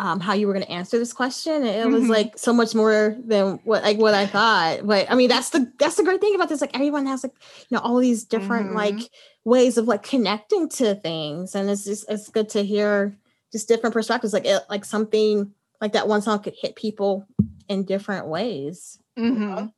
[0.00, 1.62] um how you were gonna answer this question.
[1.62, 2.08] It was Mhm.
[2.08, 4.86] like so much more than what like what I thought.
[4.86, 6.60] But I mean that's the that's the great thing about this.
[6.62, 7.34] Like everyone has like
[7.68, 8.74] you know all these different Mhm.
[8.76, 9.00] like
[9.44, 11.54] ways of like connecting to things.
[11.54, 13.16] And it's just it's good to hear
[13.52, 14.32] just different perspectives.
[14.32, 17.26] Like it like something like that one song could hit people
[17.68, 18.98] in different ways.
[19.18, 19.72] Mhm.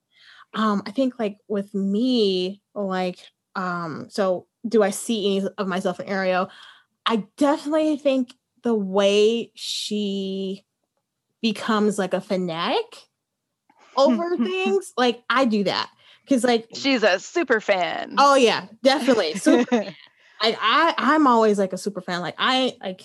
[0.54, 3.18] um i think like with me like
[3.56, 6.50] um so do i see any of myself in ariel
[7.06, 10.64] i definitely think the way she
[11.40, 13.08] becomes like a fanatic
[13.96, 15.90] over things like i do that
[16.24, 18.14] because like She's a super fan.
[18.18, 19.94] oh yeah definitely so I,
[20.40, 23.02] I i'm always like a super fan like i like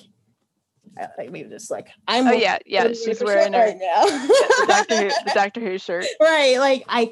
[0.97, 2.87] I- like maybe just like i'm oh yeah, yeah.
[2.93, 6.05] She's wearing her right now the Doctor Who the Doctor Who shirt.
[6.21, 7.11] right like i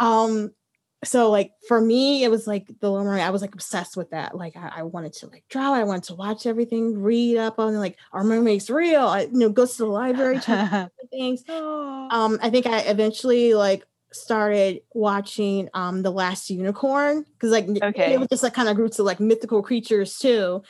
[0.00, 0.52] um
[1.04, 4.10] so like for me it was like the little mermaid i was like obsessed with
[4.10, 7.58] that like i, I wanted to like draw i wanted to watch everything read up
[7.58, 12.38] on like our mermaid's real i you know go to the library check things um
[12.42, 18.12] i think i eventually like started watching um the last unicorn because like Okay.
[18.14, 20.62] it was just like kind of grew to like mythical creatures too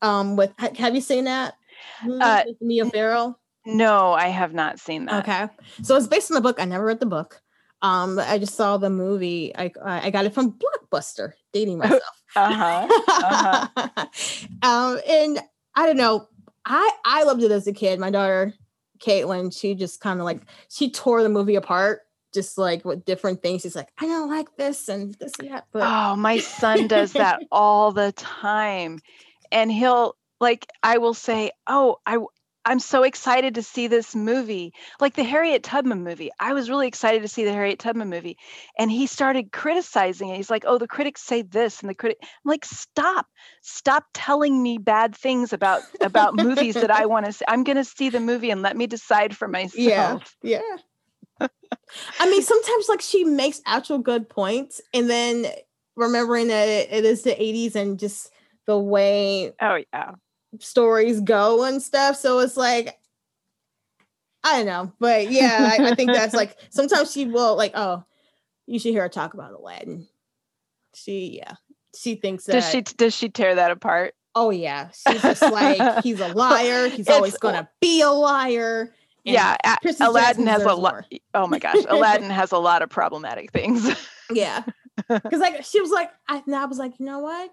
[0.00, 1.54] um with have you seen that
[2.20, 3.36] Uh, Mia Farrow?
[3.66, 5.26] no, I have not seen that.
[5.26, 5.48] Okay.
[5.82, 6.60] So it's based on the book.
[6.60, 7.40] I never read the book.
[7.84, 9.54] Um, I just saw the movie.
[9.54, 11.32] I I got it from Blockbuster.
[11.52, 12.02] Dating myself.
[12.34, 12.88] Uh-huh.
[13.08, 14.06] uh-huh.
[14.62, 15.38] um, and
[15.74, 16.26] I don't know.
[16.64, 18.00] I I loved it as a kid.
[18.00, 18.54] My daughter
[19.00, 22.00] Caitlin, she just kind of like she tore the movie apart,
[22.32, 23.60] just like with different things.
[23.60, 25.66] She's like, I don't like this and this and that.
[25.70, 29.00] But Oh, my son does that all the time.
[29.52, 32.16] And he'll like I will say, "Oh, I
[32.64, 36.30] I'm so excited to see this movie." Like the Harriet Tubman movie.
[36.40, 38.36] I was really excited to see the Harriet Tubman movie.
[38.78, 40.36] And he started criticizing it.
[40.36, 43.26] He's like, "Oh, the critics say this and the critic I'm like, "Stop.
[43.62, 47.44] Stop telling me bad things about about movies that I want to see.
[47.48, 50.76] I'm going to see the movie and let me decide for myself." yeah, yeah.
[52.20, 55.46] I mean, sometimes like she makes actual good points, and then
[55.96, 58.30] remembering that it, it is the 80s and just
[58.66, 60.12] the way Oh, yeah.
[60.60, 62.16] Stories go and stuff.
[62.16, 62.98] So it's like,
[64.42, 68.04] I don't know, but yeah, I, I think that's like sometimes she will like, oh,
[68.66, 70.06] you should hear her talk about Aladdin.
[70.94, 71.54] She, yeah,
[71.96, 72.52] she thinks that.
[72.52, 74.14] Does she does she tear that apart?
[74.34, 76.88] oh yeah, she's just like he's a liar.
[76.88, 78.94] He's always gonna be a liar.
[79.26, 79.56] And yeah,
[80.00, 81.04] Aladdin has a lot.
[81.32, 83.88] Oh my gosh, Aladdin has a lot of problematic things.
[84.32, 84.62] Yeah,
[85.06, 87.50] because like she was like, I, and I was like, you know what?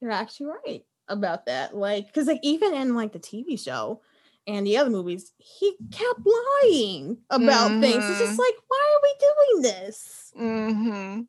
[0.00, 1.76] You're actually right about that.
[1.76, 4.00] Like, because like even in like the TV show
[4.46, 6.20] and the other movies, he kept
[6.64, 8.08] lying about things.
[8.08, 8.38] It's just Mhm.
[8.38, 10.32] like, why are we doing this?
[10.36, 11.20] hmm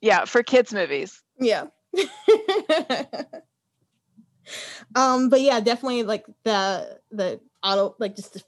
[0.00, 1.22] Yeah, for kids movies.
[1.38, 1.66] Yeah.
[4.94, 8.42] um, but yeah, definitely like the the auto like just the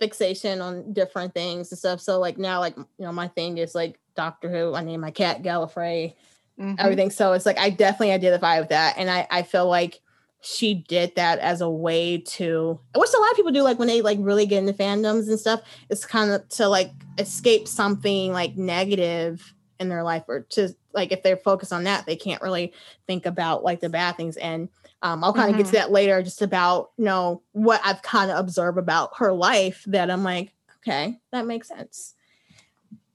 [0.00, 2.00] fixation on different things and stuff.
[2.00, 4.74] So like now, like you know, my thing is like Doctor Who.
[4.74, 6.14] I name my cat Gallifrey.
[6.58, 6.76] Mhm.
[6.78, 7.10] everything.
[7.10, 10.00] So it's like I definitely identify with that, and I I feel like
[10.40, 13.88] she did that as a way to, which a lot of people do, like when
[13.88, 15.60] they like really get into fandoms and stuff.
[15.90, 21.12] It's kind of to like escape something like negative in their life, or to like
[21.12, 22.72] if they're focused on that, they can't really
[23.06, 24.36] think about like the bad things.
[24.36, 24.68] And
[25.02, 28.30] um, I'll kind of get to that later, just about you know what I've kind
[28.30, 32.14] of observed about her life that I'm like, okay, that makes sense.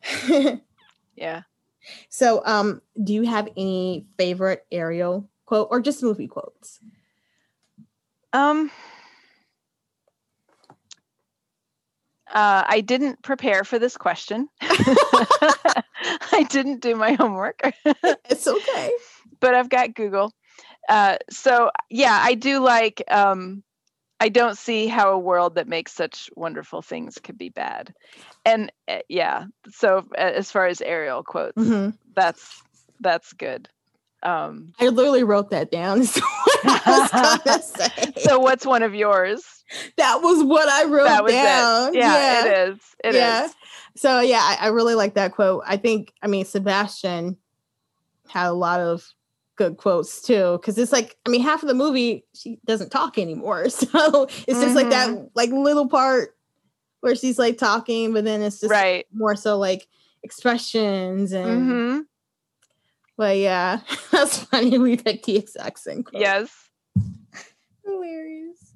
[1.16, 1.44] Yeah.
[2.10, 6.80] So, um, do you have any favorite Ariel quote or just movie quotes?
[8.32, 8.72] Um,
[12.34, 14.48] uh, I didn't prepare for this question.
[14.62, 17.62] I didn't do my homework.
[17.86, 18.92] it's okay.
[19.40, 20.34] But I've got Google.
[20.90, 23.04] Uh, so yeah, I do like.
[23.10, 23.64] Um,
[24.24, 27.94] I don't see how a world that makes such wonderful things could be bad.
[28.46, 31.90] And uh, yeah, so as far as Ariel quotes, mm-hmm.
[32.16, 32.64] that's
[33.02, 33.68] that's good.
[34.24, 36.04] Um, I literally wrote that down.
[36.06, 36.22] so
[38.40, 39.44] what's one of yours?
[39.98, 41.90] That was what I wrote down.
[41.90, 42.00] It.
[42.00, 42.80] Yeah, yeah, it is.
[43.04, 43.44] It yeah.
[43.44, 43.54] Is.
[43.98, 45.64] So yeah, I, I really like that quote.
[45.68, 47.36] I think I mean Sebastian
[48.30, 49.06] had a lot of
[49.56, 53.18] good quotes too because it's like i mean half of the movie she doesn't talk
[53.18, 54.76] anymore so it's just mm-hmm.
[54.76, 55.26] like that mm-hmm.
[55.36, 56.36] like little part
[57.02, 59.88] where she's like talking but then it's just right more so like
[60.24, 62.00] expressions and mm-hmm.
[63.18, 63.80] but yeah
[64.12, 66.22] that's funny we picked the exact same quote.
[66.22, 66.70] yes
[67.86, 68.74] hilarious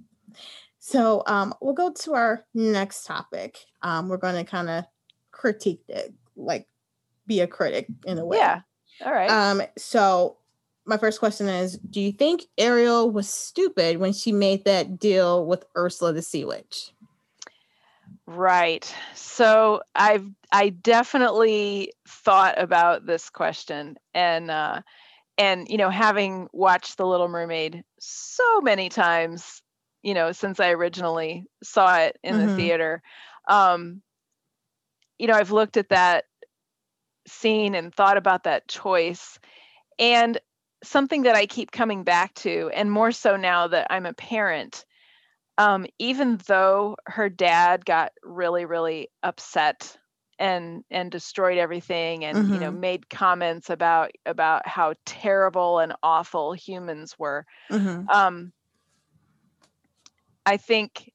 [0.80, 4.84] so um we'll go to our next topic um we're going to kind of
[5.32, 6.68] critique it like
[7.26, 8.62] be a critic in a way yeah
[9.06, 10.38] all right um so
[10.88, 15.46] my first question is Do you think Ariel was stupid when she made that deal
[15.46, 16.92] with Ursula the Sea Witch?
[18.26, 18.94] Right.
[19.14, 24.82] So I've I definitely thought about this question and uh
[25.38, 29.62] and you know having watched The Little Mermaid so many times,
[30.02, 32.48] you know, since I originally saw it in mm-hmm.
[32.48, 33.02] the theater,
[33.48, 34.02] um
[35.20, 36.26] you know, I've looked at that
[37.28, 39.40] scene and thought about that choice
[40.00, 40.40] and
[40.84, 44.86] something that I keep coming back to, and more so now that I'm a parent.
[45.60, 49.98] Um, even though her dad got really, really upset
[50.38, 52.54] and and destroyed everything, and mm-hmm.
[52.54, 52.80] you know mm-hmm.
[52.80, 58.08] made comments about about how terrible and awful humans were, mm-hmm.
[58.10, 58.52] um,
[60.46, 61.12] I think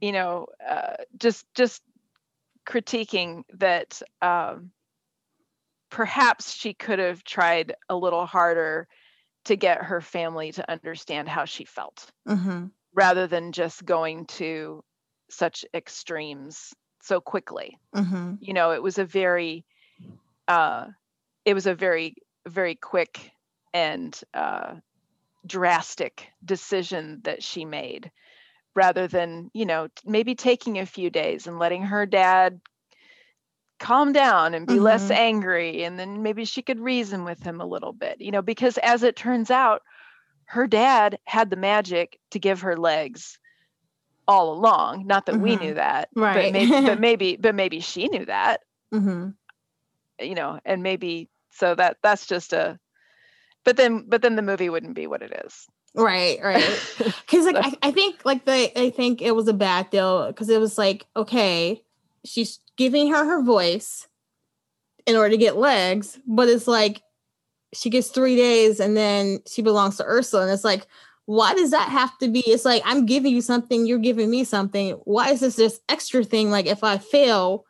[0.00, 1.82] you know uh, just just
[2.66, 4.70] critiquing that um,
[5.94, 8.88] perhaps she could have tried a little harder
[9.44, 12.66] to get her family to understand how she felt mm-hmm.
[12.94, 14.82] rather than just going to
[15.30, 18.34] such extremes so quickly mm-hmm.
[18.40, 19.64] you know it was a very
[20.48, 20.86] uh
[21.44, 23.30] it was a very very quick
[23.72, 24.74] and uh
[25.46, 28.10] drastic decision that she made
[28.74, 32.60] rather than you know maybe taking a few days and letting her dad
[33.84, 34.84] calm down and be mm-hmm.
[34.84, 38.40] less angry and then maybe she could reason with him a little bit you know
[38.40, 39.82] because as it turns out
[40.46, 43.38] her dad had the magic to give her legs
[44.26, 45.44] all along not that mm-hmm.
[45.44, 49.28] we knew that right but maybe but maybe but maybe she knew that mm-hmm.
[50.18, 52.78] you know and maybe so that that's just a
[53.64, 57.56] but then but then the movie wouldn't be what it is right right because like
[57.56, 60.78] I, I think like the i think it was a bad deal because it was
[60.78, 61.82] like okay
[62.24, 64.06] she's giving her her voice
[65.06, 67.02] in order to get legs, but it's like
[67.74, 70.44] she gets three days and then she belongs to Ursula.
[70.44, 70.86] And it's like,
[71.26, 72.40] why does that have to be?
[72.40, 74.92] It's like, I'm giving you something, you're giving me something.
[75.04, 76.50] Why is this this extra thing?
[76.50, 77.64] Like, if I fail,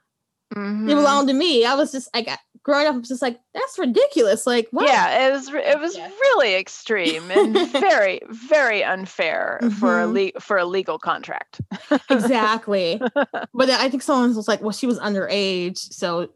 [0.55, 0.89] mm-hmm.
[0.89, 1.65] you belong to me.
[1.65, 2.29] I was just like,
[2.65, 4.47] growing up, I was just like, that's ridiculous.
[4.47, 4.89] Like, what?
[4.89, 6.09] Yeah, it was, it was yeah.
[6.09, 9.75] really extreme and very, very unfair mm-hmm.
[9.75, 11.61] for a le- for a legal contract.
[12.11, 13.01] exactly.
[13.57, 16.31] But I think someone was like, well, she was underage, so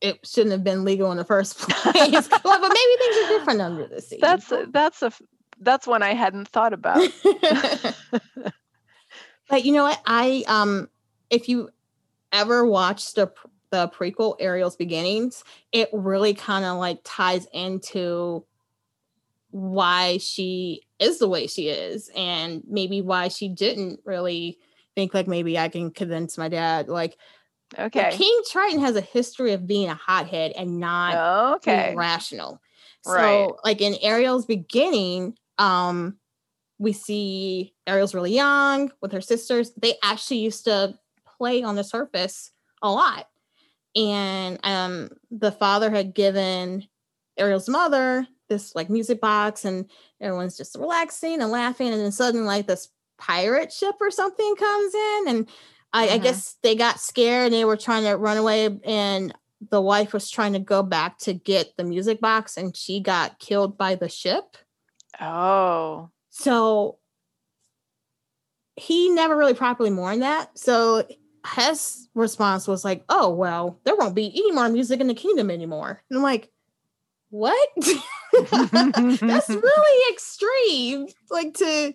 [0.00, 1.74] it shouldn't have been legal in the first place.
[2.44, 4.18] well, but maybe things are different under the sea.
[4.20, 5.12] That's a, that's a
[5.60, 7.06] that's one I hadn't thought about.
[9.48, 10.00] but you know what?
[10.06, 10.88] I um,
[11.28, 11.70] if you
[12.32, 13.32] ever watched the
[13.70, 18.44] the prequel Ariel's Beginnings, it really kind of like ties into
[19.50, 24.58] why she is the way she is and maybe why she didn't really
[24.94, 27.16] think like maybe I can convince my dad like
[27.76, 28.10] okay.
[28.12, 31.94] King Triton has a history of being a hothead and not okay.
[31.96, 32.60] rational.
[33.06, 33.48] Right.
[33.48, 36.16] so like in Ariel's beginning um
[36.78, 39.72] we see Ariel's really young with her sisters.
[39.76, 40.94] They actually used to
[41.38, 42.52] play on the surface
[42.82, 43.26] a lot
[43.96, 46.86] and um the father had given
[47.36, 49.88] Ariel's mother this like music box and
[50.20, 52.88] everyone's just relaxing and laughing and then suddenly like this
[53.18, 55.48] pirate ship or something comes in and
[55.92, 56.14] I, mm-hmm.
[56.14, 59.34] I guess they got scared and they were trying to run away and
[59.70, 63.38] the wife was trying to go back to get the music box and she got
[63.38, 64.56] killed by the ship.
[65.20, 66.10] Oh.
[66.30, 66.98] So
[68.76, 70.58] he never really properly mourned that.
[70.58, 71.06] So
[71.54, 75.50] his response was like, "Oh well, there won't be any more music in the kingdom
[75.50, 76.50] anymore." And I'm like,
[77.30, 77.68] "What?"
[78.32, 81.08] That's really extreme.
[81.30, 81.94] Like to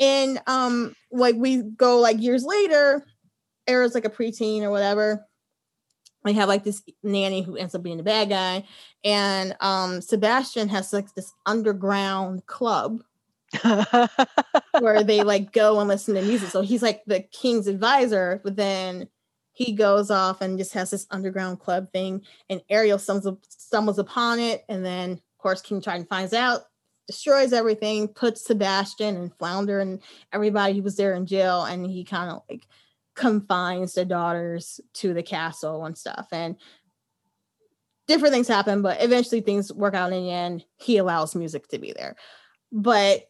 [0.00, 3.06] and um like we go like years later,
[3.66, 5.26] Era's like a preteen or whatever.
[6.24, 8.64] We have like this nanny who ends up being the bad guy,
[9.04, 13.02] and um Sebastian has like this underground club
[14.80, 16.50] where they like go and listen to music.
[16.50, 19.08] So he's like the king's advisor, but then
[19.52, 24.38] he goes off and just has this underground club thing, and Ariel stumbles, stumbles upon
[24.38, 26.62] it, and then of course King Triton finds out,
[27.08, 30.00] destroys everything, puts Sebastian and Flounder and
[30.32, 32.66] everybody who was there in jail, and he kind of like
[33.16, 36.28] confines the daughters to the castle and stuff.
[36.30, 36.56] And
[38.06, 40.64] different things happen, but eventually things work out in the end.
[40.76, 42.16] He allows music to be there.
[42.70, 43.28] But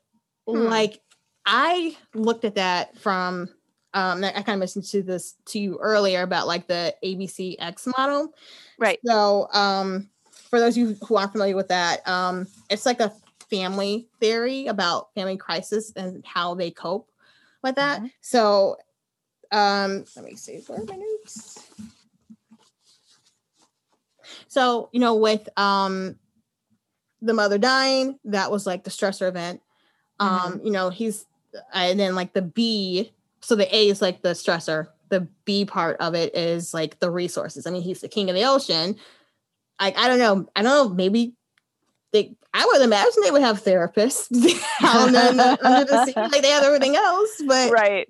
[0.57, 0.65] hmm.
[0.65, 1.01] like
[1.47, 3.49] I looked at that from
[3.95, 7.87] um I kind of mentioned to this to you earlier about like the ABC X
[7.87, 8.35] model.
[8.79, 8.99] Right.
[9.05, 10.11] So um
[10.51, 13.13] for those of you who aren't familiar with that, um it's like a
[13.51, 17.11] family theory about family crisis and how they cope
[17.63, 17.99] with that.
[17.99, 18.09] Mm-hmm.
[18.21, 18.77] So
[19.51, 21.59] um let me see where are my notes.
[24.49, 26.17] So, you know, with um
[27.21, 29.61] the mother dying, that was like the stressor event.
[30.21, 30.67] Um, mm-hmm.
[30.67, 31.27] you know, he's
[31.73, 34.89] and then like the B, so the A is like the stressor.
[35.11, 37.67] The B part of it is like the resources.
[37.67, 38.97] I mean, he's the king of the ocean.
[39.81, 40.49] Like I don't know.
[40.55, 40.95] I don't know.
[40.95, 41.35] Maybe
[42.13, 44.29] they I would imagine they would have therapists
[44.83, 48.09] down the, under the sea like they have everything else, but right.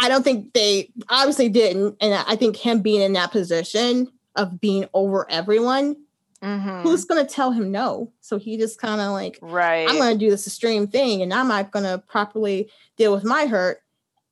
[0.00, 1.96] I don't think they obviously didn't.
[2.00, 5.96] And I think him being in that position of being over everyone,
[6.42, 6.82] mm-hmm.
[6.82, 8.12] who's going to tell him no?
[8.20, 11.32] So he just kind of like, right, I'm going to do this extreme thing and
[11.32, 13.78] I'm not going to properly deal with my hurt.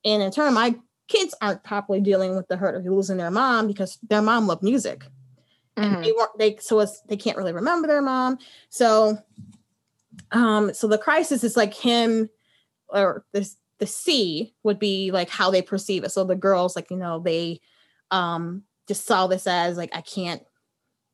[0.05, 0.75] And in turn, my
[1.09, 4.63] kids aren't properly dealing with the hurt of losing their mom because their mom loved
[4.63, 5.05] music.
[5.77, 5.95] Mm-hmm.
[5.95, 8.39] And they weren't, they, so it's, they can't really remember their mom.
[8.69, 9.19] So,
[10.31, 12.31] um, so the crisis is like him
[12.89, 16.13] or this, the C would be like how they perceive it.
[16.13, 17.61] So the girls, like, you know, they,
[18.11, 20.43] um, just saw this as like I can't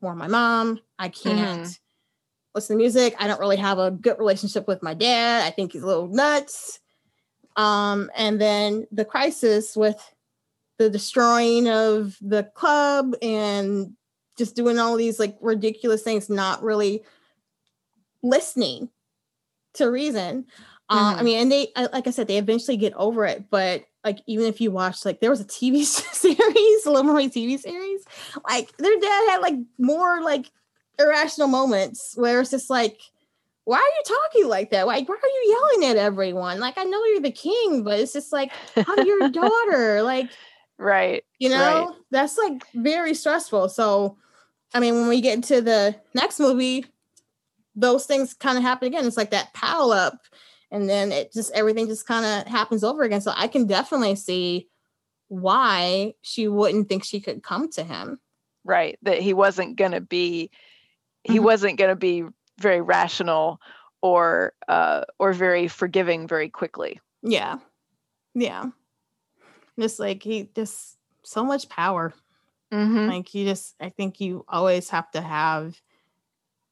[0.01, 0.81] warn my mom.
[0.99, 1.79] I can't mm.
[2.55, 3.15] listen to music.
[3.19, 5.47] I don't really have a good relationship with my dad.
[5.47, 6.81] I think he's a little nuts.
[7.57, 9.99] Um, and then the crisis with
[10.79, 13.93] the destroying of the club and
[14.39, 17.03] just doing all these like ridiculous things, not really
[18.23, 18.89] listening
[19.75, 20.45] to reason.
[20.45, 20.47] Mm.
[20.89, 21.25] Uh, I mm-hmm.
[21.25, 24.61] mean, and they, like I said, they eventually get over it, but like even if
[24.61, 28.05] you watch like there was a TV series, a Little Mermaid TV series,
[28.49, 30.51] like their dad had like more like
[30.99, 33.01] irrational moments where it's just like,
[33.65, 34.87] why are you talking like that?
[34.87, 36.61] Like, why are you yelling at everyone?
[36.61, 40.03] Like, I know you're the king, but it's just like, I'm your daughter.
[40.03, 40.31] Like,
[40.79, 41.23] right.
[41.39, 41.97] You know, right.
[42.11, 43.69] that's like very stressful.
[43.69, 44.17] So,
[44.75, 46.87] I mean, when we get into the next movie,
[47.77, 49.07] those things kind of happen again.
[49.07, 50.19] It's like that pile up
[50.71, 53.21] and then it just everything just kind of happens over again.
[53.21, 54.69] So i can definitely see
[55.29, 58.21] why she wouldn't think she could come to him.
[58.65, 60.51] Right that he wasn't going to be
[61.25, 61.45] he mm-hmm.
[61.45, 62.25] wasn't going to be
[62.59, 63.61] very rational
[64.03, 67.01] or uh or very forgiving very quickly.
[67.23, 67.59] Yeah
[68.35, 68.67] yeah.
[69.79, 72.13] Just like he just so much power.
[72.73, 73.09] Mm-hmm.
[73.09, 75.77] like you just i think you always have to have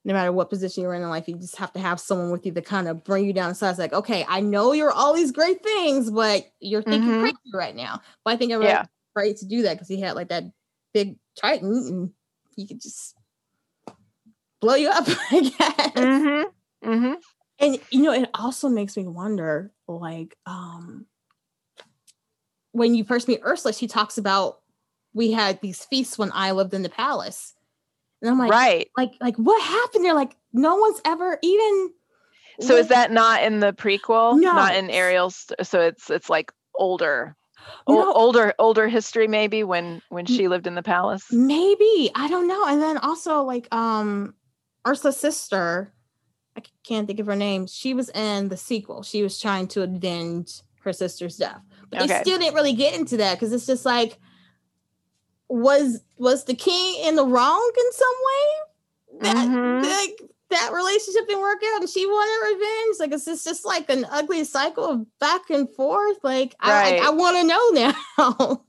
[0.09, 2.47] no matter what position you're in in life, you just have to have someone with
[2.47, 3.55] you to kind of bring you down.
[3.55, 7.11] So I was like, okay, I know you're all these great things, but you're thinking
[7.11, 7.21] mm-hmm.
[7.21, 8.01] crazy right now.
[8.25, 8.87] But I think I'm yeah.
[9.15, 10.45] right to do that because he had like that
[10.95, 12.11] big trident and
[12.57, 13.15] he could just
[14.63, 15.93] blow you up, I guess.
[15.93, 16.89] Mm-hmm.
[16.91, 17.15] Mm-hmm.
[17.59, 21.05] And you know, it also makes me wonder, like, um,
[22.73, 24.61] when you first meet Ursula, she talks about
[25.13, 27.53] we had these feasts when I lived in the palace.
[28.21, 28.89] And I'm like, right.
[28.97, 30.15] Like, like what happened there?
[30.15, 31.91] Like, no one's ever even.
[32.61, 34.39] So is that not in the prequel?
[34.41, 34.53] No.
[34.53, 35.47] Not in Ariel's.
[35.63, 37.37] So it's it's like older,
[37.89, 38.13] no.
[38.13, 41.25] older older history maybe when when she lived in the palace.
[41.31, 42.67] Maybe I don't know.
[42.67, 44.35] And then also like um
[44.85, 45.93] Ursula's sister,
[46.57, 47.69] I can't think of her name.
[47.69, 49.03] She was in the sequel.
[49.03, 51.61] She was trying to avenge her sister's death,
[51.91, 52.09] but okay.
[52.09, 54.19] they still didn't really get into that because it's just like
[55.49, 59.21] was was the king in the wrong in some way?
[59.21, 59.83] That mm-hmm.
[59.85, 62.97] like, that relationship didn't work out and she wanted revenge.
[63.01, 66.19] Like it's just, just like an ugly cycle of back and forth.
[66.23, 67.01] Like right.
[67.01, 68.63] I, I, I want to know now.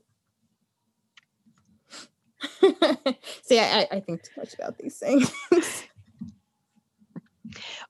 [3.42, 5.30] See, I, I think too much about these things.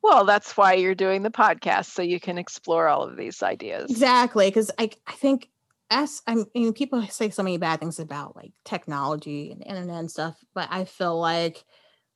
[0.03, 3.91] well, that's why you're doing the podcast, so you can explore all of these ideas.
[3.91, 5.49] Exactly, because I, I think
[5.91, 10.11] as I mean, people say so many bad things about like technology and internet and
[10.11, 11.65] stuff, but I feel like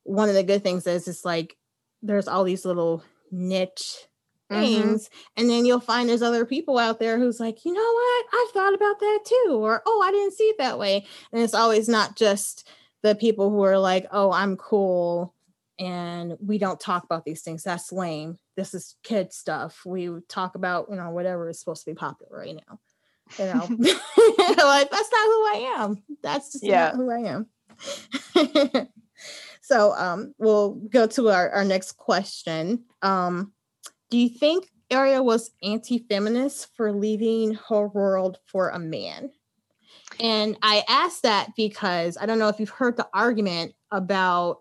[0.05, 1.57] one of the good things is it's like
[2.03, 4.07] there's all these little niche
[4.53, 4.61] Mhm.
[4.63, 8.27] things and then you'll find there's other people out there who's like you know what
[8.35, 11.55] i've thought about that too or oh i didn't see it that way and it's
[11.55, 12.69] always not just
[13.03, 15.35] the people who are like oh i'm cool
[15.79, 20.55] and we don't talk about these things that's lame this is kid stuff we talk
[20.55, 22.79] about you know whatever is supposed to be popular right now
[23.39, 23.67] you know
[24.65, 26.93] like that's not who i am that's just Yeah.
[26.93, 27.47] not who i am
[29.61, 33.53] so um we'll go to our, our next question um
[34.11, 39.31] do you think Ariel was anti-feminist for leaving her world for a man?
[40.21, 44.59] And I asked that because I don't know if you've heard the argument about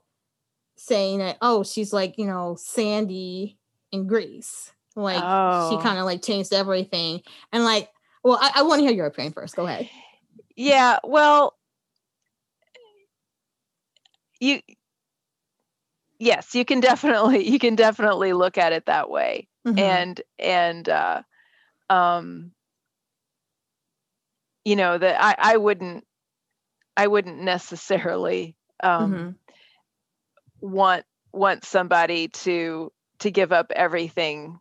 [0.75, 3.59] saying that, oh, she's like, you know, Sandy
[3.91, 4.71] in Grease.
[4.95, 5.69] Like Oh.
[5.69, 7.21] she kind of like changed everything.
[7.51, 7.89] And like,
[8.23, 9.55] well, I, I want to hear your opinion first.
[9.55, 9.89] Go ahead.
[10.55, 11.55] Yeah, well,
[14.39, 14.61] you
[16.19, 19.47] yes, you can definitely you can definitely look at it that way.
[19.67, 19.79] Mhm.
[19.79, 21.21] And and uh
[21.89, 22.51] um
[24.65, 26.05] you know that I I wouldn't
[26.95, 29.35] I wouldn't necessarily um Mhm.
[30.61, 34.59] want want somebody to to give up everything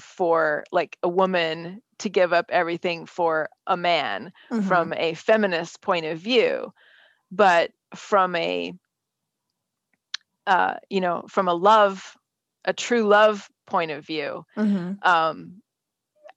[0.00, 4.68] for like a woman to give up everything for a man Mhm.
[4.68, 6.72] from a feminist point of view
[7.30, 8.72] but from a
[10.46, 12.16] uh you know from a love
[12.64, 14.98] a true love point of view Mhm.
[15.04, 15.62] um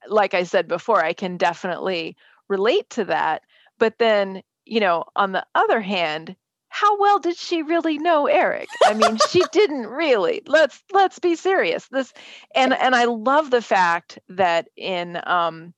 [0.07, 2.15] like i said before i can definitely
[2.47, 3.43] relate to that
[3.77, 6.35] but then you know on the other hand
[6.81, 8.77] how well did she really know eric?
[8.83, 10.41] I mean she didn't really.
[10.47, 11.87] Let's let's be serious.
[11.89, 12.13] This
[12.55, 15.73] and and i love the fact that in um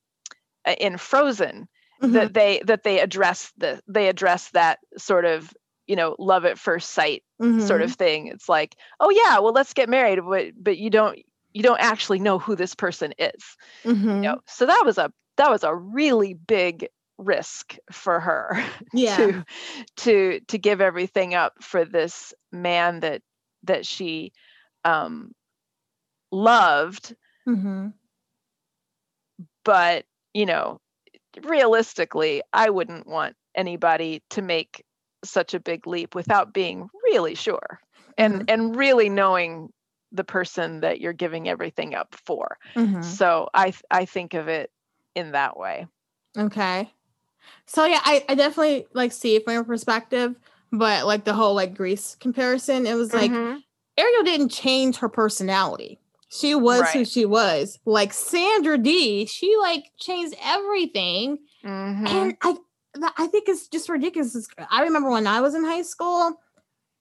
[0.66, 1.68] uh, in frozen
[2.02, 2.12] Mhm.
[2.14, 5.52] that they that they address the they address that sort of
[5.86, 7.22] you know love at first sight
[7.58, 7.84] sort Mhm.
[7.84, 8.26] of thing.
[8.28, 11.18] It's like oh yeah well let's get married but but you don't
[11.52, 13.56] you don't actually know who this person is.
[13.84, 14.22] Mhm.
[14.22, 14.38] you know?
[14.46, 16.88] So that was a that was a really big
[17.20, 18.62] risk for her
[18.94, 19.16] Yeah.
[19.16, 19.44] to
[19.98, 23.22] to to give everything up for this man that
[23.64, 24.32] that she
[24.84, 25.32] um
[26.32, 27.14] loved
[27.46, 27.88] mm-hmm.
[29.64, 30.04] but
[30.34, 30.80] you know
[31.42, 34.84] realistically i wouldn't want anybody to make
[35.24, 37.80] such a big leap without being really sure
[38.18, 38.44] and Mhm.
[38.48, 39.72] and really knowing
[40.12, 43.04] the person that you're giving everything up for Mhm.
[43.04, 44.70] so i i think of it
[45.14, 45.86] in that way
[46.38, 46.92] Okay.
[47.66, 50.34] So yeah, I, I definitely like see it from your perspective,
[50.72, 53.62] but like the whole like Grease comparison, it was like Mhm.
[53.96, 55.98] Ariel didn't change her personality.
[56.28, 57.78] She was who she was.
[57.84, 61.38] Like Sandra Dee, she like changed everything.
[61.64, 62.08] Mhm.
[62.08, 62.56] And I
[63.16, 64.48] I think it's just ridiculous.
[64.70, 66.40] I remember when I was in high school,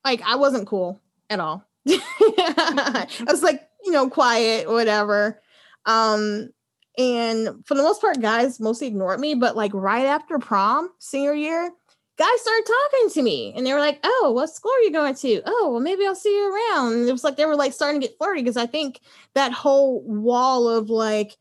[0.06, 1.64] like I wasn't cool at all.
[1.88, 5.42] I was like, you know, quiet, whatever.
[5.86, 6.50] Um,
[6.98, 9.36] and for the most part, guys mostly ignored me.
[9.36, 11.72] But like right after prom, senior year,
[12.18, 15.16] guys started talking to me and they were like, Oh, what school are you going
[15.16, 15.42] to?
[15.46, 16.94] Oh, well, maybe I'll see you around.
[16.94, 19.00] And it was like they were like starting to get flirty because I think
[19.34, 21.38] that whole wall of like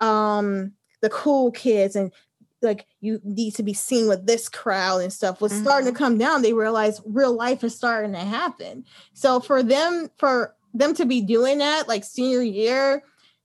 [0.00, 0.72] um
[1.02, 2.12] the cool kids and
[2.62, 6.18] like you need to be seen with this crowd and stuff was starting to come
[6.18, 6.42] down.
[6.42, 8.84] They realized real life is starting to happen.
[9.14, 13.02] So for them, for them to be doing that like senior year,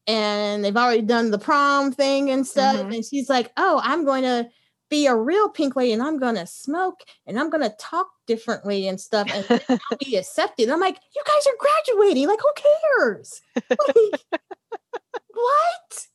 [0.08, 2.96] and they've already done the prom thing and stuff, Mhm.
[2.96, 4.50] and she's like, "Oh, I'm going to
[4.90, 8.08] be a real pink lady, and I'm going to smoke, and I'm going to talk
[8.28, 9.46] differently and stuff, and
[9.92, 12.28] I'll be accepted." I'm like, "You guys are graduating.
[12.28, 12.54] Like, who
[13.00, 13.42] cares?
[13.56, 14.22] Like,
[15.34, 16.08] what?"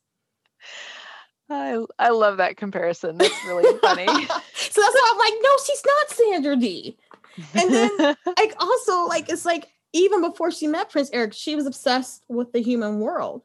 [1.53, 3.19] I I love that comparison.
[3.19, 4.07] That's really funny.
[4.07, 6.97] so that's why I'm like, no, she's not Sandra Dee.
[7.55, 7.91] And then
[8.39, 12.53] like also like it's like even before she met Prince Eric, she was obsessed with
[12.53, 13.43] the human world.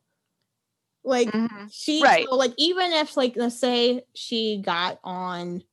[1.05, 1.69] Like Mhm.
[1.71, 2.25] she Right.
[2.27, 5.63] so like even if like let's say she got on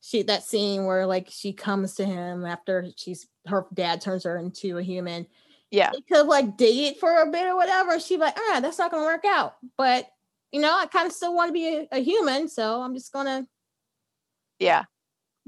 [0.00, 4.36] she that scene where like she comes to him after she's her dad turns her
[4.36, 5.26] into a human.
[5.70, 5.90] yeah.
[5.92, 7.98] They could like date for a bit or whatever.
[7.98, 9.54] She'd be like, all right, that's not gonna work out.
[9.78, 10.08] But
[10.50, 13.12] you know, I kind of still want to be a, a human, so I'm just
[13.12, 13.46] gonna
[14.58, 14.84] Yeah.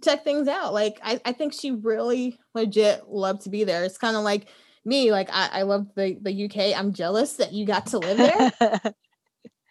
[0.02, 0.72] check things out.
[0.72, 3.84] Like I, I think she really legit loved to be there.
[3.84, 4.46] It's kind of like
[4.84, 5.12] me.
[5.12, 6.78] Like I, I love the the UK.
[6.78, 8.52] I'm jealous that you got to live there.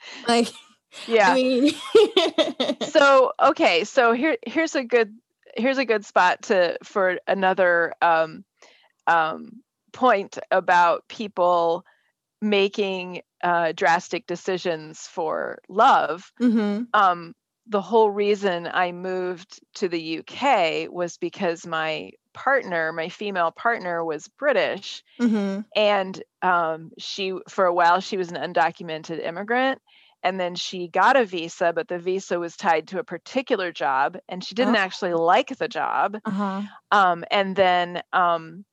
[0.27, 0.47] like
[1.07, 1.31] yeah.
[1.31, 1.71] I mean,
[2.89, 5.15] so okay so here here's a good
[5.55, 8.43] here's a good spot to for another um
[9.07, 11.85] um point about people
[12.41, 16.87] making uh drastic decisions for love Mhm.
[16.93, 17.33] um
[17.73, 24.05] the whole reason I moved to the UK was because my partner, my female partner,
[24.05, 25.61] was British, Mm-hmm.
[25.75, 29.81] and um, she for a while she was an undocumented immigrant,
[30.21, 34.17] and then she got a visa, but the visa was tied to a particular job,
[34.29, 34.79] and she didn't Oh.
[34.85, 36.17] actually like the job.
[36.25, 36.61] Uh-huh.
[36.91, 38.65] Um, and then um,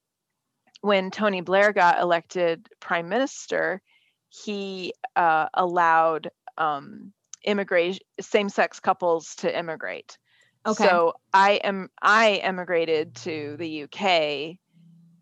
[0.83, 3.81] when Tony Blair got elected prime minister,
[4.29, 7.15] he uh, allowed um,
[7.45, 10.19] immigration same-sex couples to immigrate.
[10.67, 11.01] Okay.
[11.01, 14.59] So I am I emigrated to the UK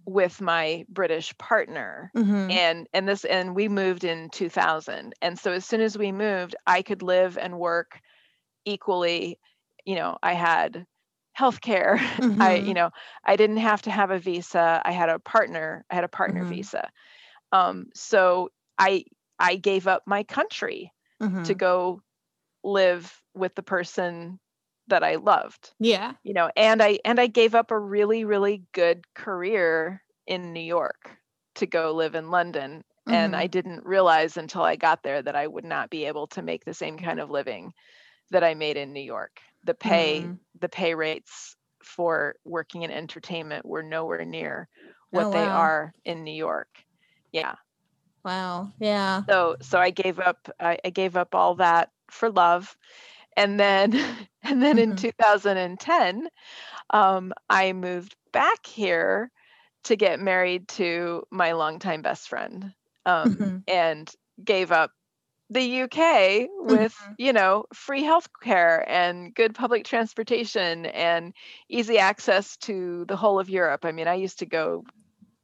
[0.06, 2.58] with my British partner Mhm.
[2.58, 6.56] and and this and we moved in 2000 and so as soon as we moved
[6.66, 8.00] I could live and work
[8.64, 9.38] equally
[9.84, 10.86] you know I had
[11.32, 11.98] health care
[12.40, 12.64] I Mhm.
[12.64, 12.90] you know
[13.24, 16.44] I didn't have to have a visa I had a partner I had a partner
[16.44, 16.44] Mhm.
[16.44, 16.90] visa
[17.52, 19.04] um so I
[19.38, 20.92] I gave up my country
[21.44, 21.56] to Mhm.
[21.56, 22.02] go
[22.64, 24.40] live with the person
[24.88, 26.16] that I loved Yeah.
[26.24, 30.60] you know and i and i gave up a really really good career in new
[30.60, 31.16] york
[31.54, 33.48] to go live in london and i Mhm.
[33.48, 36.74] didn't realize until i got there that i would not be able to make the
[36.74, 37.72] same kind of living
[38.30, 40.40] that i made in new york the pay Mhm.
[40.60, 44.68] the pay rates for working in entertainment were nowhere near
[45.10, 46.84] what Oh, they are in new york
[47.32, 47.54] yeah
[48.24, 48.72] Wow.
[48.78, 49.24] Yeah.
[49.28, 52.76] so so i gave up I, I gave up all that for love
[53.36, 53.92] and then
[54.42, 54.96] and then in Mhm.
[54.96, 56.28] 2010
[56.90, 59.30] um, i moved back here
[59.84, 62.72] to get married to my longtime best friend
[63.06, 63.64] um, Mhm.
[63.66, 64.12] and
[64.44, 64.92] gave up
[65.50, 67.16] the uk with Mhm.
[67.18, 71.34] you know free health care and good public transportation and
[71.68, 74.84] easy access to the whole of europe i mean i used to go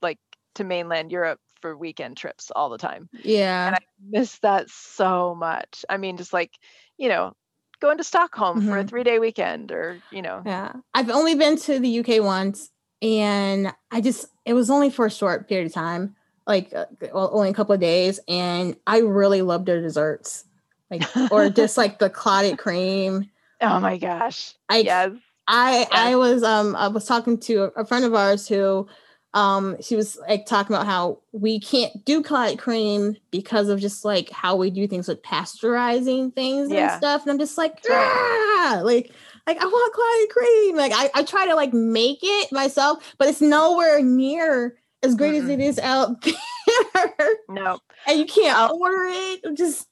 [0.02, 0.18] like
[0.54, 3.68] to mainland europe for weekend trips all the time Yeah.
[3.68, 5.82] and I miss that so much.
[5.88, 6.50] I mean, just like,
[6.98, 7.32] you know,
[7.80, 8.88] going to Stockholm for a Mhm.
[8.90, 10.72] three day weekend or, you know, Yeah.
[10.92, 15.10] I've only been to the UK once and I just it was only for a
[15.10, 16.14] short period of time,
[16.46, 16.84] like uh,
[17.14, 20.44] well, only a couple of days and I really loved their desserts.
[20.90, 21.02] Like
[21.32, 23.30] or just like the clotted cream.
[23.62, 24.52] oh my gosh.
[24.68, 25.12] I yes.
[25.48, 28.86] I I was um I was talking to a friend of ours who
[29.34, 34.04] um she was like talking about how we can't do clotted cream because of just
[34.04, 36.92] like how we do things with pasteurizing things Yeah.
[36.92, 37.22] and stuff.
[37.22, 39.12] And I'm just like, ah, like
[39.46, 40.76] like I want clotted cream.
[40.76, 45.34] Like I, I try to like make it myself, but it's nowhere near as great
[45.34, 45.50] as Mm-mm.
[45.54, 46.22] it is out
[46.94, 47.34] there.
[47.48, 47.78] No.
[48.06, 49.04] and you can't order.
[49.08, 49.86] It Just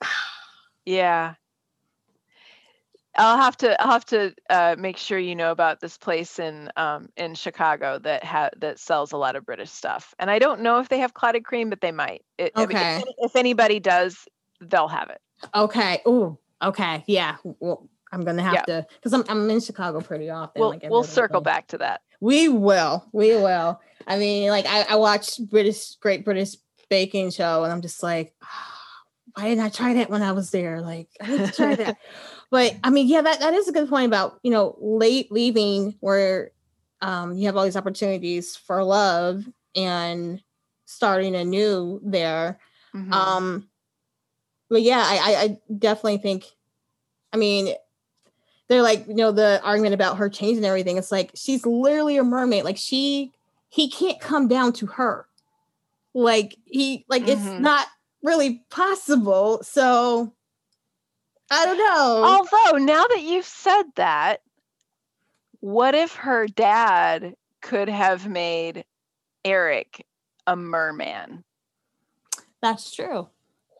[0.86, 1.34] Yeah.
[3.20, 6.70] I'll have to I'll have to uh, make sure you know about this place in
[6.76, 10.14] um, in Chicago that ha- that sells a lot of British stuff.
[10.18, 12.24] And I don't know if they have clotted cream, but they might.
[12.38, 13.04] It, I mean, if Okay.
[13.18, 14.26] if anybody does,
[14.62, 15.20] they'll have it.
[15.54, 16.00] okay.
[16.06, 17.04] Oh, okay.
[17.06, 17.36] Yeah.
[17.44, 20.60] Well, I'm gonna have to because I'm I'm in Chicago pretty often.
[20.60, 22.00] We'll like, we'll circle back to that.
[22.20, 23.06] We will.
[23.12, 23.80] We will.
[24.06, 26.56] I mean, like I, I watched British Great British
[26.88, 28.82] Baking Show, and I'm just like, "Ah,
[29.34, 30.80] why didn't I try that when I was there?
[30.80, 31.96] Like, I need to try that.
[32.50, 35.96] but I mean, yeah, that, that is a good point about you know late leaving
[36.00, 36.50] where
[37.00, 39.44] um, you have all these opportunities for love
[39.74, 40.42] and
[40.86, 42.58] starting anew there.
[42.94, 43.12] Mhm.
[43.12, 43.68] Um,
[44.68, 46.44] but yeah, I, I, I definitely think.
[47.32, 47.74] I mean,
[48.68, 50.96] they're like you know the argument about her changing everything.
[50.96, 52.64] It's like she's literally a mermaid.
[52.64, 53.32] Like she,
[53.68, 55.26] he can't come down to her.
[56.14, 57.60] Like he, like it's Mhm.
[57.60, 57.86] not
[58.22, 59.62] really possible.
[59.62, 60.32] So
[61.50, 62.24] I don't know.
[62.24, 64.42] Although now that you've said that,
[65.60, 68.84] what if her dad could have made
[69.44, 70.06] Eric
[70.46, 71.44] a merman?
[72.62, 73.28] That's true.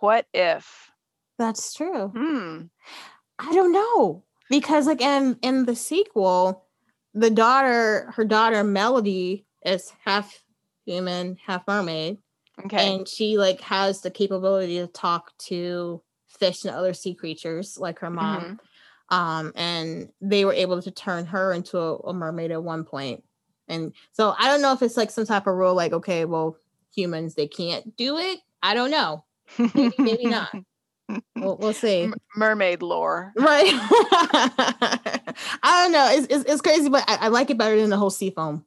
[0.01, 0.91] What if?
[1.39, 2.09] That's true.
[2.09, 2.63] Hmm.
[3.39, 6.65] I don't know because like in in the sequel,
[7.15, 10.43] the daughter, her daughter Melody is half
[10.85, 12.19] human, half mermaid,
[12.65, 12.95] Okay.
[12.95, 16.03] and she like has the capability to talk to
[16.41, 18.43] fish and other sea creatures like her mom.
[18.43, 19.17] Mhm.
[19.17, 23.23] Um, and they were able to turn her into a, a mermaid at one point.
[23.69, 26.57] And so I don't know if it's like some type of rule, like okay, well,
[26.95, 28.39] humans they can't do it.
[28.63, 29.25] I don't know.
[29.59, 30.51] Maybe, maybe not.
[31.35, 32.03] We'll, we'll see.
[32.03, 33.33] M- mermaid lore.
[33.37, 33.73] Right.
[34.53, 36.09] I don't know.
[36.13, 38.65] It's, it's, it's crazy, but I, I like it better than the whole seafoam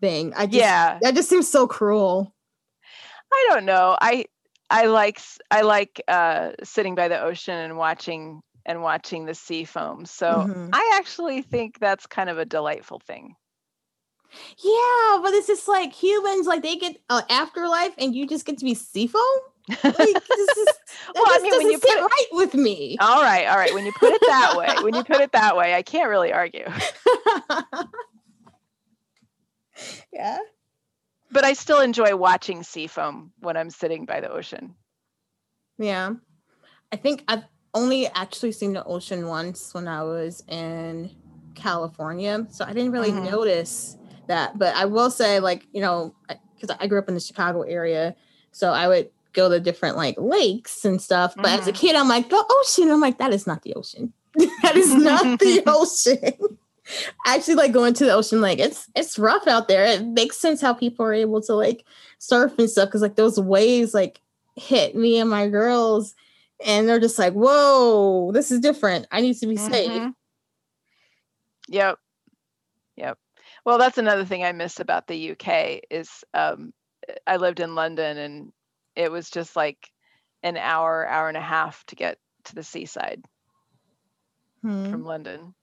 [0.00, 0.32] thing.
[0.36, 0.98] I just, Yeah.
[1.02, 2.32] that just seems so cruel.
[3.32, 3.96] I don't know.
[4.00, 4.26] I
[4.70, 9.64] I like I like uh, sitting by the ocean and watching and watching the sea
[9.64, 10.06] foam.
[10.06, 10.70] So Mhm.
[10.72, 13.36] I actually think that's kind of a delightful thing.
[14.58, 18.58] Yeah, but it's just like humans, like they get an afterlife and you just get
[18.58, 19.20] to be seafoam.
[19.68, 20.68] Like, this is,
[21.14, 22.96] Well, I mean, when you put it- right with me.
[23.00, 23.72] all right, all right.
[23.72, 26.32] When you put it that way, when you put it that way, I can't really
[26.32, 26.66] argue.
[30.12, 30.38] yeah.
[31.34, 34.76] But I still enjoy watching sea foam when I'm sitting by the ocean.
[35.78, 36.12] Yeah.
[36.92, 37.42] I think I've
[37.74, 41.10] only actually seen the ocean once when I was in
[41.56, 42.46] California.
[42.50, 43.24] So I didn't really Mhm.
[43.32, 43.96] notice
[44.28, 44.56] that.
[44.56, 46.14] But I will say, like, you know,
[46.54, 48.14] because I grew up in the Chicago area.
[48.52, 51.34] So I would go to different like lakes and stuff.
[51.34, 51.76] But as a Mhm.
[51.80, 52.92] kid, I'm like, the ocean.
[52.92, 54.12] I'm like, that is not the ocean.
[54.62, 56.58] that is not the ocean.
[57.26, 59.84] Actually, like going to the ocean, like it's it's rough out there.
[59.86, 61.84] It makes sense how people are able to like
[62.18, 64.20] surf and stuff because like those waves like
[64.56, 66.14] hit me and my girls
[66.64, 70.14] and they're just like whoa this is different i need to be safe Mhm.
[71.68, 71.98] Yep.
[72.96, 73.18] Yep.
[73.64, 76.72] Well, that's another thing I miss about the UK is um,
[77.26, 78.52] I lived in London and
[78.94, 79.90] it was just like
[80.42, 83.22] an hour, hour and a half to get to the seaside
[84.62, 84.90] Hmm.
[84.90, 85.54] from London.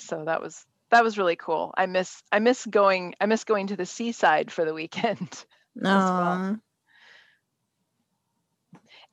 [0.00, 1.72] So that was that was really cool.
[1.76, 5.44] I miss I miss going I miss going to the seaside for the weekend.
[6.14, 6.42] well.
[6.42, 6.62] Um,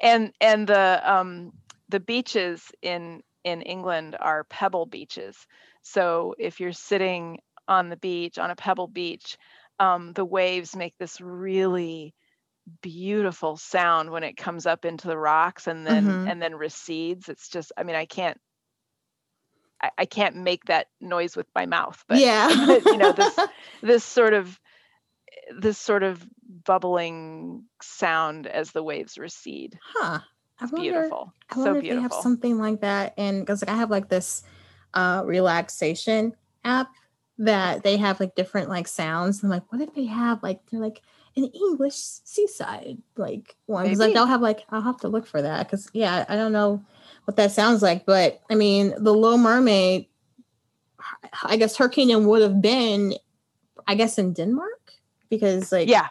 [0.02, 1.52] and and the um
[1.90, 5.46] the beaches in in England are pebble beaches.
[5.82, 9.38] So if you're sitting on the beach on a pebble beach,
[9.80, 12.14] um, the waves make this really
[12.82, 16.26] beautiful sound when it comes up into the rocks and then Mhm.
[16.26, 17.30] and then recedes.
[17.30, 18.40] It's just I mean I can't
[19.82, 22.50] I, I can't make that noise with my mouth, but yeah.
[22.86, 23.40] you know, this-
[23.82, 24.60] this sort of
[25.58, 26.26] this sort of
[26.66, 29.80] bubbling sound as the waves recede.
[29.96, 30.20] huh.
[30.60, 31.34] I wonder, beautiful.
[31.52, 34.10] I so wonder if they have something like that and because like i have like
[34.10, 34.42] this
[34.96, 36.34] uh relaxation
[36.66, 36.90] app
[37.38, 39.44] that they have like different like sounds.
[39.44, 41.02] I'm like what if they have like they're like
[41.36, 43.84] an english seaside like one?
[43.84, 46.52] Because like they'll have like i'll have to look for that because yeah i don't
[46.54, 46.84] know
[47.28, 50.08] what that sounds like but i mean the little mermaid
[51.44, 53.14] i guess her kingdom would have been
[53.86, 54.94] i guess in denmark
[55.30, 56.08] because like yeah.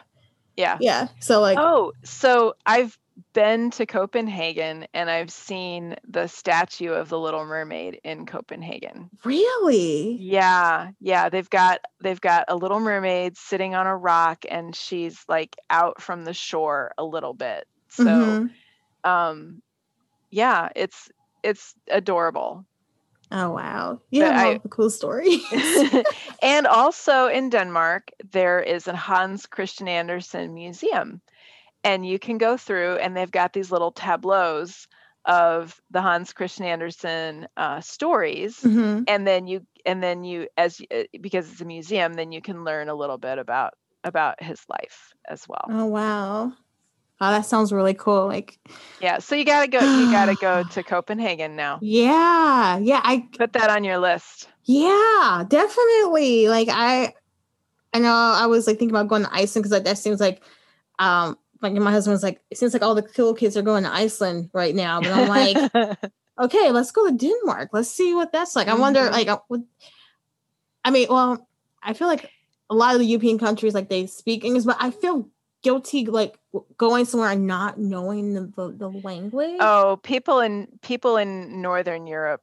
[0.55, 0.77] Yeah.
[0.79, 2.97] yeah so like Oh, so I've
[3.33, 9.09] been to Copenhagen and I've seen the statue of the Little Mermaid in Copenhagen.
[9.23, 14.75] really Yeah, yeah, they've got they've got a little mermaid sitting on a rock and
[14.75, 17.67] she's like out from the shore a little bit.
[17.89, 18.49] So, Mhm.
[19.03, 19.61] um
[20.29, 21.09] yeah, it's
[21.43, 22.65] it's adorable.
[23.31, 25.41] oh wow yeah I- all the cool story
[26.41, 31.21] and also in Denmark, there is a Hans Christian Andersen museum.
[31.83, 34.87] And you can go through, and they've got these little tableaus
[35.25, 38.59] of the Hans Christian Andersen uh, stories.
[38.59, 39.03] Mhm.
[39.07, 42.63] And then you, and then you, as uh, because it's a museum, then you can
[42.65, 43.73] learn a little bit about
[44.03, 45.65] about his life as well.
[45.69, 46.51] Oh wow.
[47.19, 48.27] Oh, that sounds really cool.
[48.27, 48.59] Like,
[49.01, 49.19] Yeah.
[49.19, 49.79] So you gotta go.
[49.79, 51.79] You gotta go to Copenhagen now.
[51.81, 54.49] yeah, yeah, I Put that on your list.
[54.65, 56.47] yeah, definitely.
[56.47, 57.13] Like I
[57.93, 60.43] I know I was like thinking about going to Iceland because like that seems like
[60.99, 63.93] um like my husband's like it seems like all the cool kids are going to
[63.93, 65.01] Iceland right now.
[65.01, 65.57] But I'm like,
[66.39, 67.69] okay, let's go to Denmark.
[67.73, 68.67] Let's see what that's like.
[68.67, 69.11] I wonder, Mhm.
[69.11, 69.61] like, uh, what,
[70.85, 71.47] I mean, well,
[71.81, 72.29] I feel like
[72.69, 75.29] a lot of the European countries, like, they speak English, but I feel
[75.63, 76.37] guilty, like,
[76.77, 79.57] going somewhere and not knowing the, the, the language.
[79.59, 82.41] Oh, people in people in Northern Europe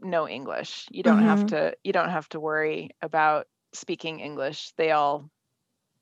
[0.00, 0.86] know English.
[0.90, 1.48] You don't have Mhm.
[1.48, 4.72] to you don't have to worry about speaking English.
[4.76, 5.30] They all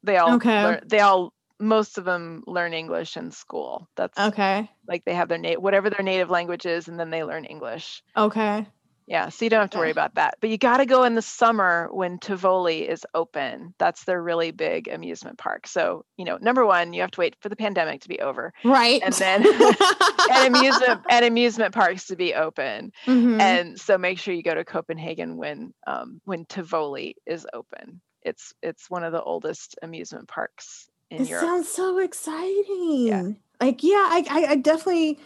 [0.02, 0.62] they all Okay.
[0.62, 3.88] learn, they all most of them learn English in school.
[3.96, 4.70] That's Okay.
[4.88, 8.02] like they have their native whatever their native language is and then they learn English.
[8.16, 8.66] Okay.
[9.08, 10.38] Yeah, so you don't have to worry about that.
[10.40, 13.72] But you got to go in the summer when Tivoli is open.
[13.78, 15.68] That's their really big amusement park.
[15.68, 18.52] So, you know, number 1, you have to wait for the pandemic to be over
[18.64, 19.00] Right.
[19.04, 19.46] and then
[20.32, 22.90] and amusement and amusement parks to be open.
[23.06, 23.40] Mhm.
[23.40, 28.00] And so make sure you go to Copenhagen when um, when Tivoli is open.
[28.22, 31.44] It's it's one of the oldest amusement parks in it Europe.
[31.44, 33.06] sounds so exciting.
[33.06, 33.22] Yeah.
[33.60, 35.20] Like, yeah, I, I, I definitely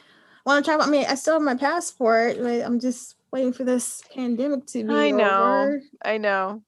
[0.44, 0.78] want to try.
[0.84, 4.84] I mean, I still have my passport, but I'm just waiting for this pandemic to
[4.84, 5.62] be I know.
[5.62, 5.82] over.
[6.04, 6.62] I know.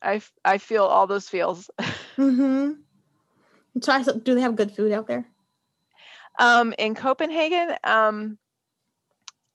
[0.00, 1.70] I, f- I feel all those feels.
[2.18, 2.72] Mm-hmm.
[3.82, 5.26] Try some, do they have good food out there?
[6.38, 8.38] um, in Copenhagen, um,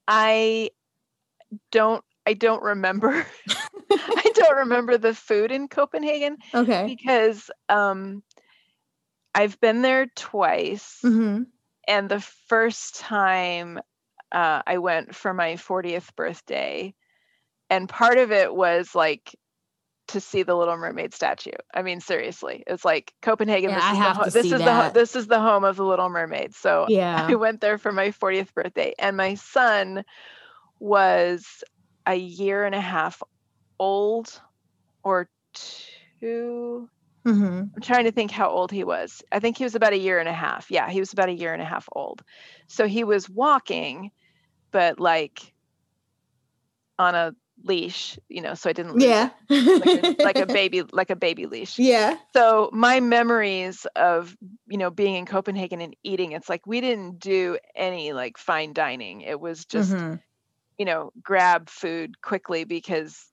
[0.07, 0.71] I
[1.71, 3.09] don't I don't remember
[3.91, 6.85] I don't remember the food in Copenhagen Okay.
[6.87, 8.23] because um,
[9.35, 10.99] I've been there twice.
[11.03, 11.43] Mm-hmm.
[11.87, 13.79] and the first time
[14.31, 16.93] uh, I went for my 40th birthday,
[17.69, 19.35] and part of it was like
[20.09, 21.51] to see the Little Mermaid statue.
[21.73, 23.69] I mean, seriously, it's like Copenhagen.
[23.69, 24.85] Yeah, this I is, have the, ho- to this see is the that.
[24.85, 26.55] ho- this is the home of the Little Mermaid.
[26.55, 27.27] So Yeah.
[27.29, 30.03] I went there for my 40th birthday, and my son
[30.79, 31.63] was
[32.05, 33.21] a year and a half
[33.79, 34.41] old,
[35.03, 35.29] or
[36.19, 36.89] two.
[37.27, 39.21] Hmm I'm trying to think how old he was.
[39.31, 40.71] I think he was about a year and a half.
[40.71, 42.23] Yeah, he was about a year and a half old.
[42.67, 44.11] So he was walking,
[44.71, 45.53] but like
[46.99, 49.29] on a leash, you know, so I didn't Yeah.
[49.77, 51.79] like a, like a baby like a baby leash.
[51.79, 52.17] Yeah.
[52.35, 54.35] So my memories of,
[54.67, 58.73] you know, being in Copenhagen and eating, it's like we didn't do any like fine
[58.73, 59.21] dining.
[59.21, 60.19] It was just, Mhm.
[60.77, 63.25] you know, grab food quickly because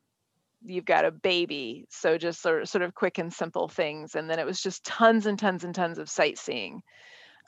[0.64, 1.86] you've got a baby.
[1.90, 4.14] So just sort of, sort of quick and simple things.
[4.14, 6.82] And then it was just tons and tons and tons of sightseeing.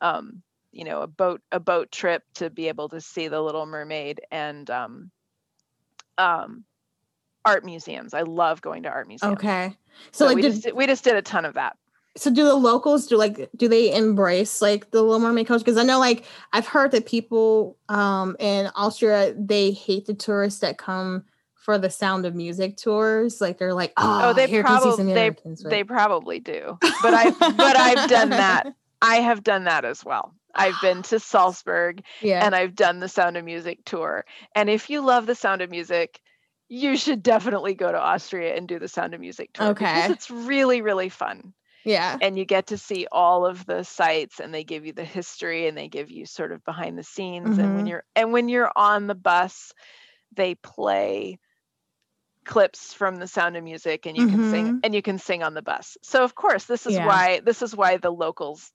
[0.02, 0.42] Um,
[0.72, 4.20] you know, a boat a boat trip to be able to see the Little Mermaid
[4.30, 5.10] and um,
[6.18, 6.64] um,
[7.44, 8.12] art museums.
[8.14, 9.38] I love going to art museums.
[9.38, 9.76] Okay.
[10.12, 11.76] So, So, like, we did, just did- we just did a ton of that.
[12.16, 15.64] so do the locals do like do they embrace like the Little Mermaid culture?
[15.64, 20.60] Because I know like I've heard that people um in Austria they hate the tourists
[20.60, 21.24] that come
[21.66, 23.40] for the Sound of Music tours.
[23.40, 25.30] Like they're like, oh, Oh, they probably they,
[25.64, 26.78] they probably do.
[27.02, 28.72] But I but I've done that.
[29.02, 30.32] I have done that as well.
[30.54, 32.46] I've been to Salzburg yeah.
[32.46, 34.24] and I've done the Sound of Music tour.
[34.54, 36.20] And if you love the Sound of Music,
[36.68, 39.84] you should definitely go to Austria and do the Sound of Music tour Okay.
[39.92, 41.52] because it's really really fun.
[41.84, 42.16] yeah.
[42.22, 45.66] And you get to see all of the sites and they give you the history
[45.66, 47.88] and they give you sort of behind the scenes and when Mhm.
[47.90, 49.72] you're and when you're on the bus
[50.34, 51.38] they play
[52.46, 54.80] clips from the sound of music and you can sing Mhm.
[54.84, 55.98] and you can sing on the bus.
[56.02, 57.06] So of course this is Yeah.
[57.06, 58.72] why this is why the locals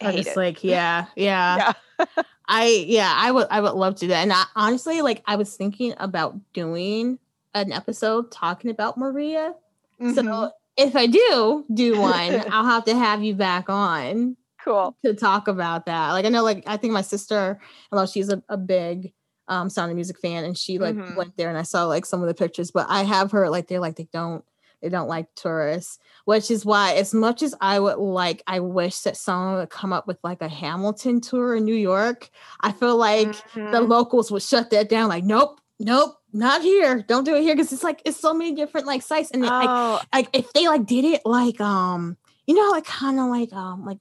[0.00, 0.36] hate just it.
[0.36, 1.72] like, yeah, yeah.
[1.98, 2.04] yeah.
[2.48, 4.22] I yeah, I would I would love to do that.
[4.22, 7.18] And I, honestly, like I was thinking about doing
[7.54, 9.54] an episode talking about Maria.
[10.00, 10.14] Mhm.
[10.14, 14.96] So if I do do one, I'll have to have you back on cool.
[15.04, 16.12] to talk about that.
[16.12, 17.60] Like I know, like I think my sister,
[17.92, 19.12] although she's a, a big
[19.50, 21.16] um Sound of Music fan, and she like Mhm.
[21.16, 22.70] went there, and I saw like some of the pictures.
[22.70, 24.44] But I have heard like they're like they don't
[24.82, 29.00] they don't like tourists, which is why as much as I would like, I wish
[29.00, 32.30] that someone would come up with like a Hamilton tour in New York.
[32.62, 33.88] I feel like the Mhm.
[33.88, 35.10] locals would shut that down.
[35.10, 37.02] Like, nope, nope, not here.
[37.02, 39.52] Don't do it here because it's like it's so many different like sites, and it,
[39.60, 43.26] like oh, like if they like did it like um you know like kind of
[43.26, 43.98] like um like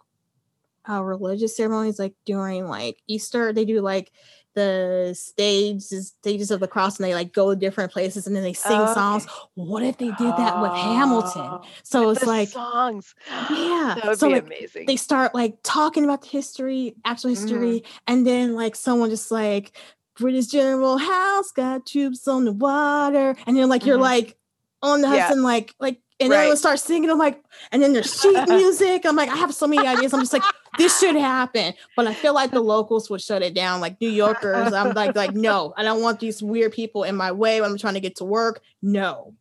[0.89, 4.11] uh religious ceremonies like during like Easter they do like
[4.59, 8.43] the stages stages of the cross and they like go to different places and then
[8.43, 8.93] they sing Okay.
[8.93, 9.25] songs.
[9.55, 11.49] What if they did that with Hamilton?
[11.51, 13.15] Oh, So it's like songs.
[13.49, 14.85] yeah, That would so, be like, amazing.
[14.85, 17.41] they start like talking about the history, actual Mm-hmm.
[17.47, 19.75] history, and then like someone just like
[20.17, 24.01] British General Howe's got troops on the water, and then like you're Mhm.
[24.01, 24.37] like
[24.81, 25.27] on the Yeah.
[25.27, 26.43] Hudson, like like, and then Right.
[26.43, 27.09] everyone starts singing.
[27.09, 27.41] I'm like,
[27.71, 29.05] and then there's sheet music.
[29.05, 30.13] I'm like, I have so many ideas.
[30.13, 30.45] I'm just like,
[30.79, 33.81] this should happen, but I feel like the locals would shut it down.
[33.81, 37.33] Like New Yorkers, I'm like, like no, I don't want these weird people in my
[37.33, 38.61] way when I'm trying to get to work.
[38.81, 39.35] No.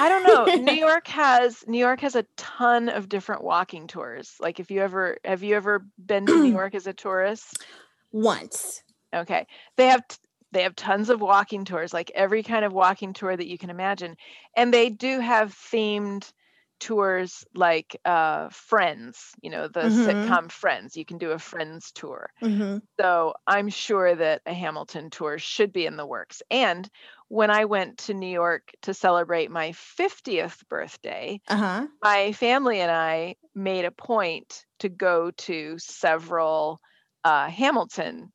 [0.00, 0.54] I don't know.
[0.72, 4.34] New York has New York has a ton of different walking tours.
[4.40, 7.64] Like if you ever have you ever been to New York as a tourist?
[8.10, 8.82] Once.
[9.14, 9.46] Okay.
[9.76, 10.16] They have t-
[10.52, 13.70] they have tons of walking tours, like every kind of walking tour that you can
[13.70, 14.16] imagine.
[14.56, 16.32] And they do have themed
[16.80, 20.40] tours like uh Friends, you know, the Mhm.
[20.40, 20.96] sitcom Friends.
[20.96, 22.30] You can do a Friends tour.
[22.40, 26.42] hmm So I'm sure that a Hamilton tour should be in the works.
[26.50, 26.88] And
[27.28, 31.88] when I went to New York to celebrate my 50th birthday, Uh huh.
[32.02, 36.80] my family and I made a point to go to several
[37.24, 38.32] uh, Hamilton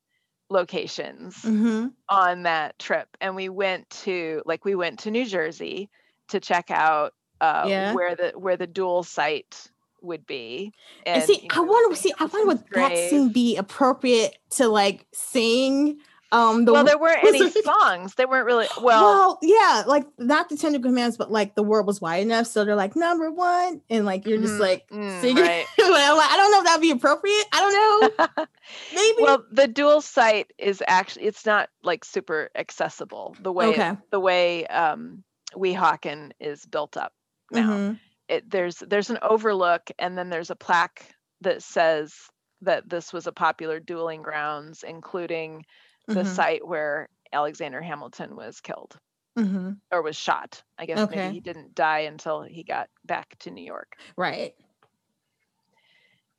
[0.50, 3.08] locations hmm on that trip.
[3.20, 5.90] And we went to, like, we went to New Jersey
[6.28, 7.92] to check out uh, Yeah.
[7.94, 9.70] where the where the duel site
[10.02, 10.72] would be.
[11.04, 14.68] And, see, you I know, wonder, see, I wonder would that scene be appropriate to
[14.68, 15.98] like sing?
[16.32, 18.14] Um, the well, there weren't any songs.
[18.14, 19.02] They weren't really well.
[19.04, 22.64] well, yeah, like not the Ten Commandments, but like the word was wide enough, so
[22.64, 25.42] they're like number one, and like you're just Mhm, like mm, singing.
[25.42, 25.66] right.
[25.78, 27.44] Like, I don't know if that'd be appropriate.
[27.52, 28.46] I don't know.
[28.94, 29.22] Maybe.
[29.22, 33.92] well, the duel site is actually it's not like super accessible the way Okay.
[34.10, 35.22] the way um,
[35.54, 37.12] Weehawken is built up
[37.52, 37.70] now.
[37.70, 38.00] Mhm.
[38.28, 42.14] It, there's there's an overlook, and then there's a plaque that says
[42.62, 45.64] that this was a popular dueling grounds, including
[46.08, 46.26] the Mhm.
[46.26, 48.98] site where Alexander Hamilton was killed
[49.38, 49.78] Mhm.
[49.92, 50.62] or was shot.
[50.78, 51.16] I guess Okay.
[51.16, 53.96] maybe he didn't die until he got back to New York.
[54.16, 54.54] Right.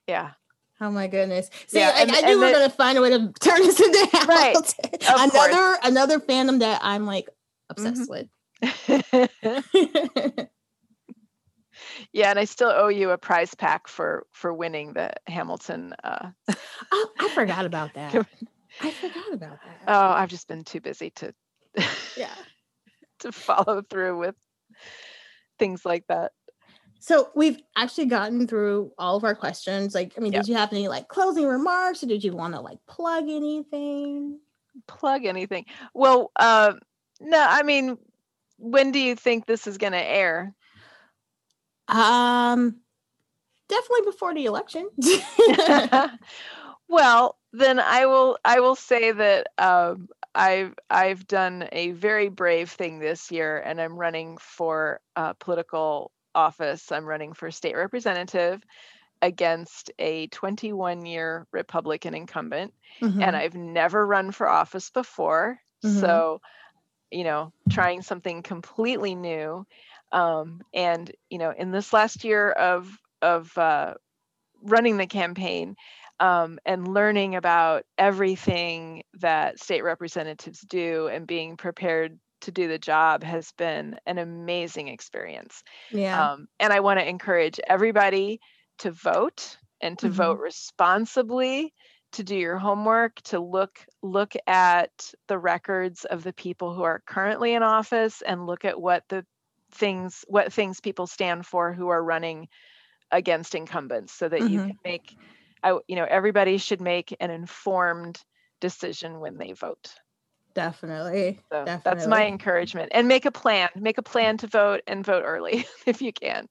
[0.07, 0.31] Yeah.
[0.79, 1.49] Oh my goodness!
[1.67, 3.79] See, Yeah, I, and- I knew we were gonna find a way to turn this
[3.79, 4.89] into Right, Hamilton.
[4.99, 5.33] course.
[5.33, 7.29] another another fandom that I'm like
[7.69, 8.09] obsessed Mhm.
[8.09, 8.27] with.
[12.13, 15.93] yeah, and I still owe you a prize pack for for winning the Hamilton.
[16.03, 16.29] Uh...
[16.91, 18.13] oh, I forgot about that.
[18.81, 19.81] I forgot about that.
[19.87, 21.33] Oh, I've just been too busy to
[22.15, 22.33] yeah
[23.19, 24.35] to follow through with
[25.59, 26.31] things like that.
[26.99, 29.93] So we've actually gotten through all of our questions.
[29.93, 30.39] Like, I mean, Yeah.
[30.39, 34.39] did you have any like closing remarks, or did you want to like plug anything?
[34.87, 35.65] Plug anything.
[35.93, 36.73] Well, uh,
[37.19, 37.97] no, I mean,
[38.57, 40.53] when do you think this is going to air?
[41.87, 42.81] Um,
[43.69, 44.89] definitely before the election.
[46.89, 52.69] well, then I will I will say that um, I've I've done a very brave
[52.71, 56.91] thing this year, and I'm running for uh, political office.
[56.91, 58.63] I'm running for state representative
[59.21, 63.21] against a 21 year Republican incumbent, Mhm.
[63.21, 65.59] and I've never run for office before.
[65.83, 65.89] Mhm.
[65.89, 66.41] So,
[67.11, 69.65] you know, trying something completely new.
[70.11, 72.89] Um, and you know, in this last year of
[73.21, 73.95] of uh,
[74.61, 75.75] running the campaign
[76.19, 82.79] um, and learning about everything that state representatives do and being prepared to do the
[82.79, 85.63] job has been an amazing experience.
[85.89, 86.29] yeah.
[86.29, 88.39] Um, and I want to encourage everybody
[88.79, 90.09] to vote and to Mhm.
[90.09, 91.73] vote responsibly,
[92.13, 97.01] to do your homework, to look look at the records of the people who are
[97.05, 99.25] currently in office and look at what the
[99.71, 102.47] things what things people stand for who are running
[103.11, 104.67] against incumbents so that you Mhm.
[104.67, 105.15] can make
[105.63, 108.21] I, you know everybody should make an informed
[108.61, 109.93] decision when they vote.
[110.53, 111.39] definitely.
[111.51, 111.81] So definitely.
[111.83, 112.91] that's my encouragement.
[112.93, 113.69] And make a plan.
[113.75, 116.47] Make a plan to vote and vote early if you can.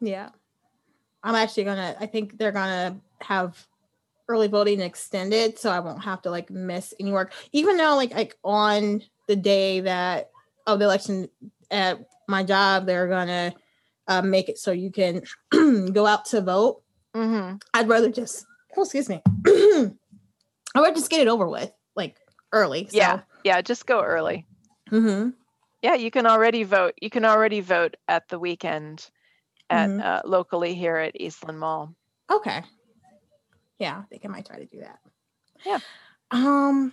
[0.00, 0.30] Yeah.
[1.22, 3.66] I'm actually gonna I think they're gonna have
[4.28, 7.32] early voting extended so I won't have to like miss any work.
[7.52, 10.30] Even though like like on the day that
[10.66, 11.28] of the election
[11.70, 11.98] at
[12.28, 13.54] my job, they're gonna
[14.08, 15.22] uh, make it so you can
[15.92, 16.82] go out to vote.
[17.14, 18.46] hmm I'd rather just
[18.76, 19.22] oh excuse me.
[20.74, 22.16] I'd just get it over with, like
[22.52, 22.86] early.
[22.88, 22.96] So.
[22.96, 23.20] Yeah.
[23.44, 24.46] Yeah, just go early.
[24.90, 25.30] hmm
[25.82, 26.94] Yeah, you can already vote.
[27.00, 29.08] You can already vote at the weekend
[29.70, 30.04] at Mhm.
[30.04, 31.94] uh, locally here at Eastland Mall.
[32.30, 32.62] Okay.
[33.78, 34.98] Yeah, I think I might try to do that.
[35.64, 35.78] Yeah.
[36.30, 36.92] Um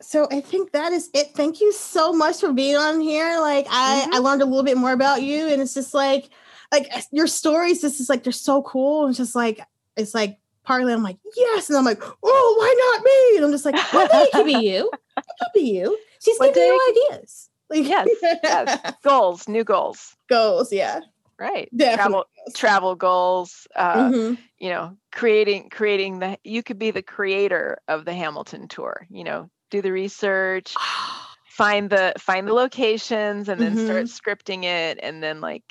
[0.00, 1.28] so I think that is it.
[1.34, 3.40] Thank you so much for being on here.
[3.40, 6.30] Like I I learned a little bit more about you and it's just like
[6.72, 9.06] like your stories this is like they're so cool.
[9.08, 9.60] It's just like
[9.96, 13.36] it's like partly I'm like, yes, and I'm like, oh, why not me?
[13.36, 14.90] And I'm just like, day it could be you.
[15.16, 15.96] It could be you.
[16.20, 17.50] She's One giving you ideas.
[17.70, 18.94] Like Yes, yes.
[19.02, 20.14] Goals, new goals.
[20.28, 21.00] goals, yeah.
[21.38, 21.68] Right.
[21.76, 21.96] Definitely.
[21.96, 22.24] Travel
[22.54, 24.38] travel goals, uh, Mhm.
[24.58, 29.22] you know, creating creating the you could be the creator of the Hamilton tour, you
[29.24, 30.74] know, do the research,
[31.48, 34.30] find the find the locations and then start mm-hmm.
[34.30, 35.64] scripting it and then like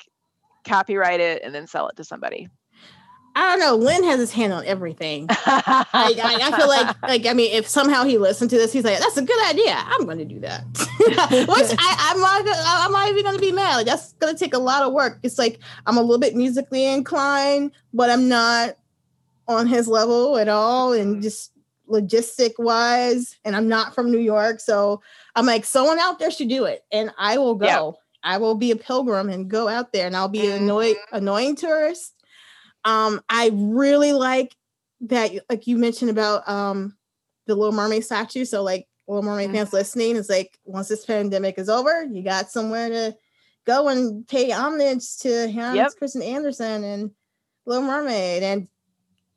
[0.64, 2.48] copyright it and then sell it to somebody.
[3.36, 3.76] I don't know.
[3.76, 5.26] Lin has his hand on everything.
[5.28, 8.82] I, I, I feel like, like I mean, if somehow he listened to this, he's
[8.82, 9.74] like, "That's a good idea.
[9.76, 10.64] I'm going to do that."
[10.98, 13.76] Which I, I'm not, I'm not even going to be mad.
[13.76, 15.18] Like, that's going to take a lot of work.
[15.22, 18.78] It's like I'm a little bit musically inclined, but I'm not
[19.46, 21.22] on his level at all, and mm-hmm.
[21.22, 21.52] just
[21.88, 23.36] logistic wise.
[23.44, 25.02] And I'm not from New York, so
[25.34, 27.66] I'm like, someone out there should do it, and I will go.
[27.66, 27.90] Yeah.
[28.22, 31.54] I will be a pilgrim and go out there, and I'll be an annoying, annoying
[31.54, 32.12] tourist.
[32.84, 34.56] Um, I really like
[35.02, 36.96] that, like you mentioned about um
[37.46, 38.44] the Little Mermaid statue.
[38.44, 42.50] So, like Little Mermaid fans listening, is like once this pandemic is over, you got
[42.50, 43.16] somewhere to
[43.66, 45.92] go and pay homage to Hans Yep.
[45.98, 47.10] Christian Andersen and
[47.66, 48.68] Little Mermaid, and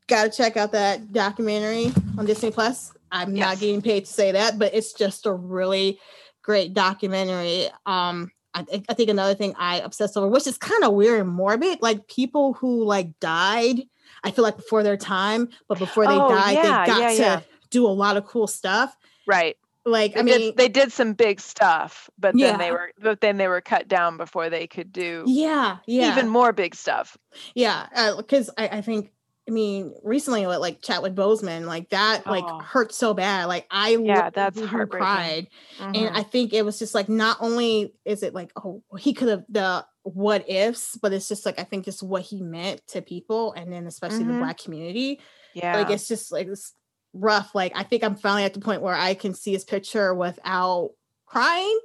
[0.09, 2.93] got to check out that documentary on Disney Plus.
[3.11, 5.99] I'm not getting paid to say that, but it's just a really
[6.43, 7.67] great documentary.
[7.85, 11.21] Um, I, think- I think another thing I obsess over, which is kind of weird
[11.21, 13.81] and morbid, like people who like died.
[14.23, 17.09] I feel like before their time, but before they Oh, died, yeah, they got yeah,
[17.09, 17.39] to yeah.
[17.69, 18.95] do a lot of cool stuff.
[19.25, 19.55] Right.
[19.85, 23.21] Like, They I mean, did they did some big stuff, but then they were but
[23.21, 27.17] then they were cut down before they could do yeah, yeah, even more big stuff.
[27.55, 27.87] yeah.
[28.17, 29.11] Because I, I think,
[29.49, 32.59] I mean, recently, with, like Chadwick Boseman, like that, like Oh.
[32.59, 33.45] hurt so bad.
[33.45, 35.05] Like I, Yeah, that's heartbreaking.
[35.07, 35.47] cried.
[35.79, 35.95] Mhm.
[35.97, 39.29] and I think it was just like not only is it like oh he could
[39.29, 43.01] have the what ifs, but it's just like I think just what he meant to
[43.01, 44.39] people, and then especially the Mhm.
[44.39, 45.19] black community.
[45.53, 45.77] yeah.
[45.77, 46.73] Like it's just like it's
[47.13, 47.55] rough.
[47.55, 50.91] Like I think I'm finally at the point where I can see his picture without
[51.25, 51.79] crying.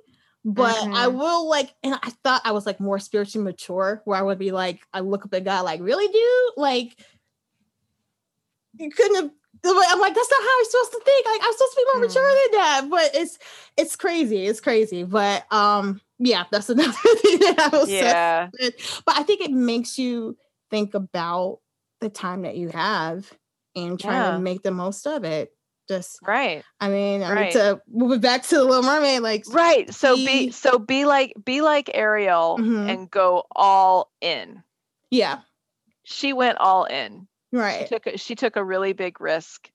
[0.47, 1.15] But I Mhm.
[1.19, 4.53] will like, and I thought I was like more spiritually mature, where I would be
[4.53, 6.53] like, I look up at God, like, really, dude?
[6.59, 7.03] Like,
[8.79, 9.31] you couldn't have
[9.67, 11.27] I'm like, that's not how I'm supposed to think.
[11.27, 12.37] Like, I'm supposed to be more mature mm.
[12.43, 12.87] than that.
[12.91, 13.39] But it's
[13.77, 14.47] it's crazy.
[14.47, 15.05] It's crazy.
[15.05, 18.49] But um, yeah, that's another thing that I was yeah.
[19.07, 20.37] But I think it makes you
[20.71, 21.61] think about
[22.01, 23.31] the time that you have
[23.77, 24.31] and trying yeah.
[24.33, 25.51] to make the most of it.
[25.87, 26.65] Just right.
[26.81, 27.31] I mean, right.
[27.31, 29.93] I mean to move it back to the Little Mermaid, like right.
[29.93, 32.89] So be, be so be like be like Ariel mm-hmm.
[32.89, 34.63] and go all in.
[35.11, 35.41] Yeah,
[36.05, 37.29] she went all in.
[37.55, 37.81] Right.
[37.81, 39.71] She took a, she took a really big risk.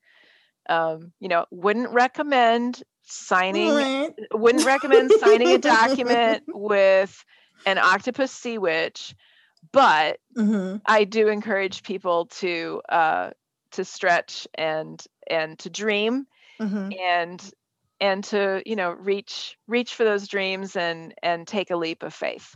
[0.69, 4.13] Um, you know, wouldn't recommend signing right.
[4.33, 7.23] wouldn't recommend signing a document with
[7.65, 9.15] an octopus sea witch,
[9.71, 10.77] but mm-hmm.
[10.85, 13.29] I do encourage people to uh
[13.71, 16.27] to stretch and and to dream
[16.59, 16.89] mm-hmm.
[16.99, 17.51] and
[18.01, 22.13] and to you know reach reach for those dreams and and take a leap of
[22.13, 22.55] faith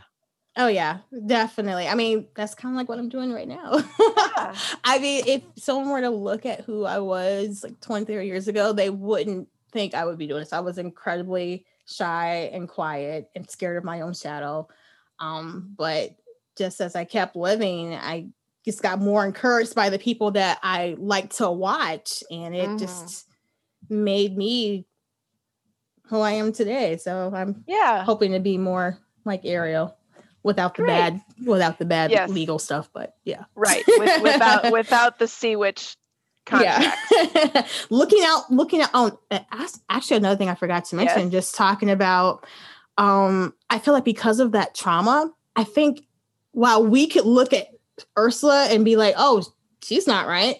[0.56, 1.88] Oh yeah, definitely.
[1.88, 3.82] I mean, that's kind of like what I'm doing right now.
[3.98, 4.54] yeah.
[4.84, 8.72] I mean, if someone were to look at who I was like 23 years ago,
[8.72, 10.52] they wouldn't think I would be doing this.
[10.52, 14.68] I was incredibly shy and quiet and scared of my own shadow.
[15.18, 16.14] Um, but
[16.56, 18.28] just as I kept living, I
[18.64, 22.78] just got more encouraged by the people that I like to watch, and it mm-hmm.
[22.78, 23.26] just
[23.88, 24.86] made me
[26.06, 26.96] who I am today.
[26.96, 29.96] So I'm yeah hoping to be more like Ariel
[30.44, 30.88] without the Great.
[30.88, 32.28] bad without the bad yes.
[32.28, 35.96] legal stuff but yeah right With, without without the sea witch
[36.46, 37.02] contracts.
[37.10, 39.18] yeah looking out looking at oh
[39.88, 41.32] actually another thing i forgot to mention yes.
[41.32, 42.46] just talking about
[42.98, 46.02] um i feel like because of that trauma i think
[46.52, 47.68] while we could look at
[48.16, 49.42] ursula and be like oh
[49.82, 50.56] she's not right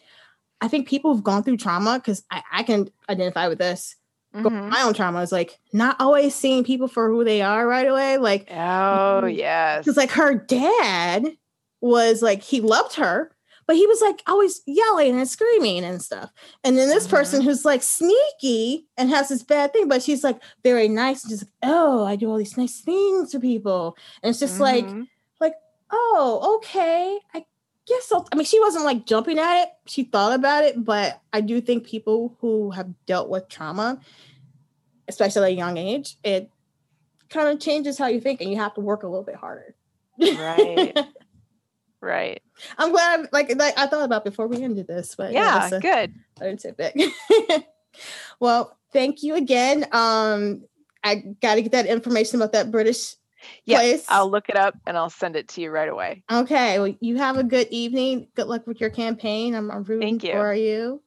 [0.62, 3.97] i think people who've gone through trauma because I, I can identify with this
[4.35, 4.68] mm-hmm.
[4.68, 8.18] my own trauma is like not always seeing people for who they are right away.
[8.18, 11.37] Like, oh yes, because like her dad
[11.80, 13.30] was like he loved her,
[13.66, 16.32] but he was like always yelling and screaming and stuff.
[16.62, 17.16] And then this mm-hmm.
[17.16, 21.30] person who's like sneaky and has this bad thing, but she's like very nice and
[21.30, 23.97] just like, oh, I do all these nice things for people.
[24.22, 24.62] And it's just mm-hmm.
[24.62, 25.09] like,
[25.41, 25.55] like,
[25.91, 27.45] oh, okay, I
[27.87, 28.24] guess so.
[28.32, 29.68] I mean, she wasn't like jumping at it.
[29.87, 34.01] She thought about it, but I do think people who have dealt with trauma,
[35.09, 36.51] especially at a young age, it
[37.28, 39.74] kind of changes how you think, and you have to work a little bit harder.
[40.18, 40.97] Right.
[42.01, 42.43] right.
[42.78, 43.20] I'm glad.
[43.20, 46.14] I'm, like, like I thought about before we ended this, but yeah, yeah a, good.
[46.41, 46.95] Other tidbit.
[48.41, 49.87] well, thank you again.
[49.93, 50.64] Um,
[51.03, 53.16] I got to get that information about that British
[53.64, 54.05] yeah, place.
[54.09, 56.22] I'll look it up and I'll send it to you right away.
[56.30, 56.78] Okay.
[56.78, 58.28] Well, you have a good evening.
[58.34, 59.55] Good luck with your campaign.
[59.55, 60.32] I'm, I'm rooting you.
[60.32, 61.03] for you.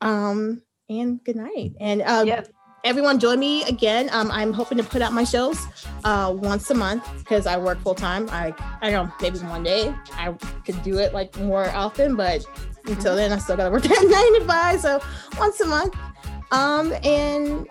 [0.00, 1.72] Um, and good night.
[1.80, 2.48] And um, yes.
[2.84, 4.08] everyone, join me again.
[4.12, 5.66] Um, I'm hoping to put out my shows
[6.04, 8.28] uh, once a month because I work full time.
[8.30, 10.32] I I don't know, maybe one day I
[10.64, 12.44] could do it like more often, but
[12.86, 13.16] until mm-hmm.
[13.16, 14.80] then, I still gotta work at nine to five.
[14.80, 15.00] So
[15.38, 15.94] once a month.
[16.50, 17.66] Um, and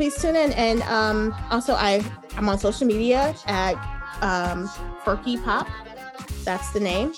[0.00, 0.50] please tune in.
[0.52, 2.02] And um, also, I
[2.38, 3.74] I'm on social media at
[4.22, 4.66] um,
[5.04, 5.68] Ferky Pop.
[6.42, 7.12] That's the name.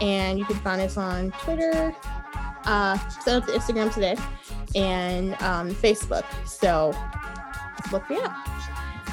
[0.00, 1.92] And you can find us on Twitter,
[2.64, 4.16] uh, set up the Instagram today,
[4.76, 6.24] and um, Facebook.
[6.46, 6.94] So
[7.90, 8.32] look me up.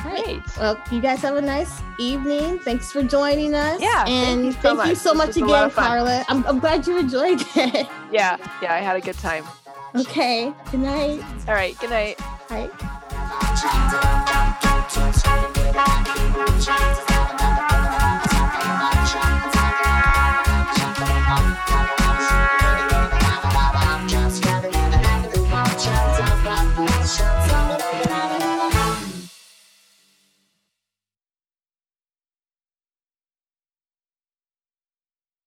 [0.05, 0.39] All right.
[0.59, 2.59] Well, you guys have a nice evening.
[2.59, 3.81] Thanks for joining us.
[3.81, 4.05] Yeah.
[4.07, 6.23] And thank you so thank much, you so much again, Carla.
[6.29, 7.87] I'm, I'm glad you enjoyed it.
[8.11, 8.37] Yeah.
[8.61, 8.75] Yeah.
[8.75, 9.45] I had a good time.
[9.95, 10.53] Okay.
[10.69, 11.23] Good night.
[11.47, 11.75] All right.
[11.79, 12.19] Good night.
[13.41, 13.75] Bye.
[16.67, 17.14] Thank you.